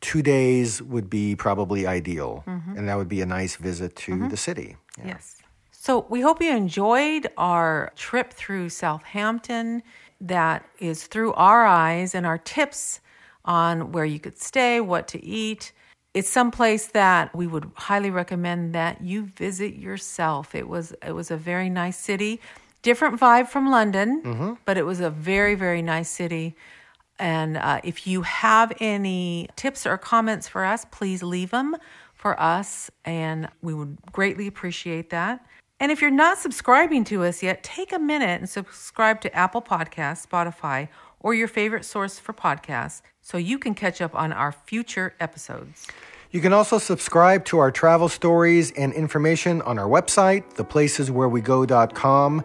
two 0.00 0.22
days 0.22 0.82
would 0.82 1.08
be 1.08 1.36
probably 1.36 1.86
ideal. 1.86 2.44
Mm-hmm. 2.46 2.76
And 2.76 2.88
that 2.88 2.96
would 2.96 3.08
be 3.08 3.22
a 3.22 3.26
nice 3.26 3.56
visit 3.56 3.96
to 3.96 4.12
mm-hmm. 4.12 4.28
the 4.28 4.36
city. 4.36 4.76
Yes. 5.02 5.38
So 5.70 6.06
we 6.10 6.20
hope 6.20 6.42
you 6.42 6.54
enjoyed 6.54 7.28
our 7.38 7.92
trip 7.96 8.34
through 8.34 8.68
Southampton 8.68 9.82
that 10.20 10.64
is 10.78 11.06
through 11.06 11.32
our 11.32 11.64
eyes 11.64 12.14
and 12.14 12.26
our 12.26 12.36
tips 12.36 13.00
on 13.46 13.92
where 13.92 14.04
you 14.04 14.20
could 14.20 14.38
stay, 14.38 14.80
what 14.80 15.08
to 15.08 15.24
eat. 15.24 15.72
It's 16.12 16.28
someplace 16.28 16.88
that 16.88 17.34
we 17.34 17.46
would 17.46 17.70
highly 17.74 18.10
recommend 18.10 18.74
that 18.74 19.00
you 19.00 19.26
visit 19.26 19.76
yourself. 19.76 20.54
It 20.54 20.68
was 20.68 20.92
it 21.06 21.12
was 21.12 21.30
a 21.30 21.36
very 21.36 21.70
nice 21.70 21.98
city, 21.98 22.40
different 22.82 23.20
vibe 23.20 23.48
from 23.48 23.70
London, 23.70 24.22
but 24.64 24.76
it 24.76 24.84
was 24.84 25.00
a 25.00 25.10
very 25.10 25.54
very 25.54 25.82
nice 25.82 26.10
city. 26.10 26.56
And 27.18 27.56
uh, 27.58 27.80
if 27.84 28.06
you 28.06 28.22
have 28.22 28.72
any 28.80 29.48
tips 29.54 29.86
or 29.86 29.98
comments 29.98 30.48
for 30.48 30.64
us, 30.64 30.86
please 30.90 31.22
leave 31.22 31.50
them 31.50 31.76
for 32.14 32.40
us, 32.40 32.90
and 33.04 33.48
we 33.62 33.72
would 33.74 33.98
greatly 34.10 34.46
appreciate 34.46 35.10
that. 35.10 35.44
And 35.78 35.90
if 35.90 36.02
you're 36.02 36.10
not 36.10 36.38
subscribing 36.38 37.04
to 37.04 37.24
us 37.24 37.42
yet, 37.42 37.62
take 37.62 37.92
a 37.92 37.98
minute 37.98 38.40
and 38.40 38.48
subscribe 38.48 39.20
to 39.22 39.34
Apple 39.34 39.62
Podcasts, 39.62 40.26
Spotify, 40.26 40.88
or 41.20 41.34
your 41.34 41.48
favorite 41.48 41.84
source 41.84 42.18
for 42.18 42.32
podcasts 42.32 43.02
so 43.22 43.38
you 43.38 43.58
can 43.58 43.74
catch 43.74 44.00
up 44.00 44.14
on 44.14 44.32
our 44.32 44.50
future 44.50 45.14
episodes. 45.20 45.86
You 46.32 46.40
can 46.40 46.52
also 46.52 46.78
subscribe 46.78 47.44
to 47.46 47.58
our 47.58 47.70
travel 47.70 48.08
stories 48.08 48.70
and 48.72 48.92
information 48.92 49.62
on 49.62 49.78
our 49.78 49.88
website, 49.88 50.54
theplaceswherewego.com. 50.54 52.44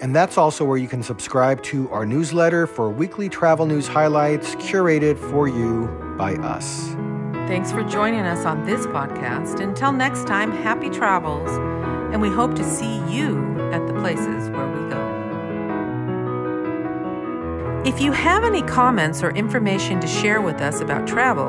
And 0.00 0.16
that's 0.16 0.38
also 0.38 0.64
where 0.64 0.78
you 0.78 0.88
can 0.88 1.02
subscribe 1.02 1.62
to 1.64 1.88
our 1.90 2.06
newsletter 2.06 2.66
for 2.66 2.90
weekly 2.90 3.28
travel 3.28 3.66
news 3.66 3.86
highlights 3.86 4.54
curated 4.56 5.18
for 5.18 5.46
you 5.46 5.86
by 6.16 6.34
us. 6.36 6.88
Thanks 7.46 7.70
for 7.70 7.82
joining 7.82 8.20
us 8.20 8.44
on 8.44 8.64
this 8.64 8.86
podcast. 8.86 9.60
Until 9.60 9.92
next 9.92 10.26
time, 10.26 10.50
happy 10.50 10.88
travels, 10.88 11.50
and 12.12 12.22
we 12.22 12.28
hope 12.30 12.54
to 12.54 12.64
see 12.64 12.98
you 13.08 13.60
at 13.72 13.86
the 13.86 13.94
places 13.94 14.48
where 14.50 14.69
If 17.82 17.98
you 17.98 18.12
have 18.12 18.44
any 18.44 18.60
comments 18.60 19.22
or 19.22 19.30
information 19.30 20.00
to 20.00 20.06
share 20.06 20.42
with 20.42 20.60
us 20.60 20.82
about 20.82 21.06
travel, 21.06 21.48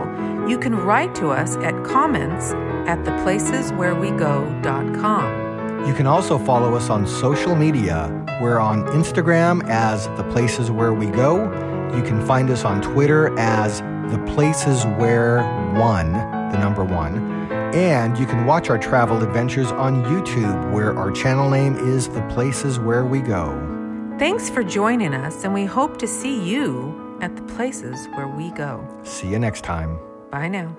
you 0.50 0.58
can 0.58 0.74
write 0.74 1.14
to 1.16 1.30
us 1.30 1.58
at 1.58 1.84
comments 1.84 2.54
at 2.88 3.00
theplaceswherewego.com. 3.00 5.86
You 5.86 5.94
can 5.94 6.08
also 6.08 6.40
follow 6.40 6.74
us 6.74 6.90
on 6.90 7.06
social 7.06 7.54
media. 7.54 8.08
We're 8.42 8.60
on 8.60 8.86
Instagram 8.94 9.68
as 9.68 10.08
The 10.16 10.24
Places 10.32 10.72
Where 10.72 10.94
We 10.94 11.08
Go. 11.08 11.52
You 11.94 12.02
can 12.02 12.26
find 12.26 12.50
us 12.50 12.64
on 12.64 12.82
Twitter 12.82 13.38
as 13.38 13.82
The 14.10 14.24
Places 14.34 14.86
Where 14.86 15.44
One, 15.74 16.14
the 16.14 16.58
number 16.58 16.86
one. 16.86 17.18
And 17.76 18.18
you 18.18 18.26
can 18.26 18.46
watch 18.46 18.70
our 18.70 18.78
travel 18.78 19.22
adventures 19.22 19.74
on 19.74 20.06
YouTube, 20.06 20.72
where 20.72 20.98
our 20.98 21.12
channel 21.12 21.50
name 21.50 21.76
is 21.76 22.08
The 22.08 22.22
Places 22.30 22.80
Where 22.80 23.04
We 23.04 23.20
Go. 23.20 23.71
Thanks 24.22 24.52
for 24.52 24.64
joining 24.64 25.16
us, 25.16 25.46
and 25.46 25.52
we 25.52 25.66
hope 25.66 25.98
to 25.98 26.06
see 26.06 26.48
you 26.48 27.18
at 27.22 27.36
the 27.36 27.42
places 27.56 28.06
where 28.14 28.28
we 28.28 28.52
go. 28.52 28.88
See 29.02 29.28
you 29.28 29.40
next 29.40 29.64
time. 29.64 29.98
Bye 30.30 30.48
now. 30.48 30.78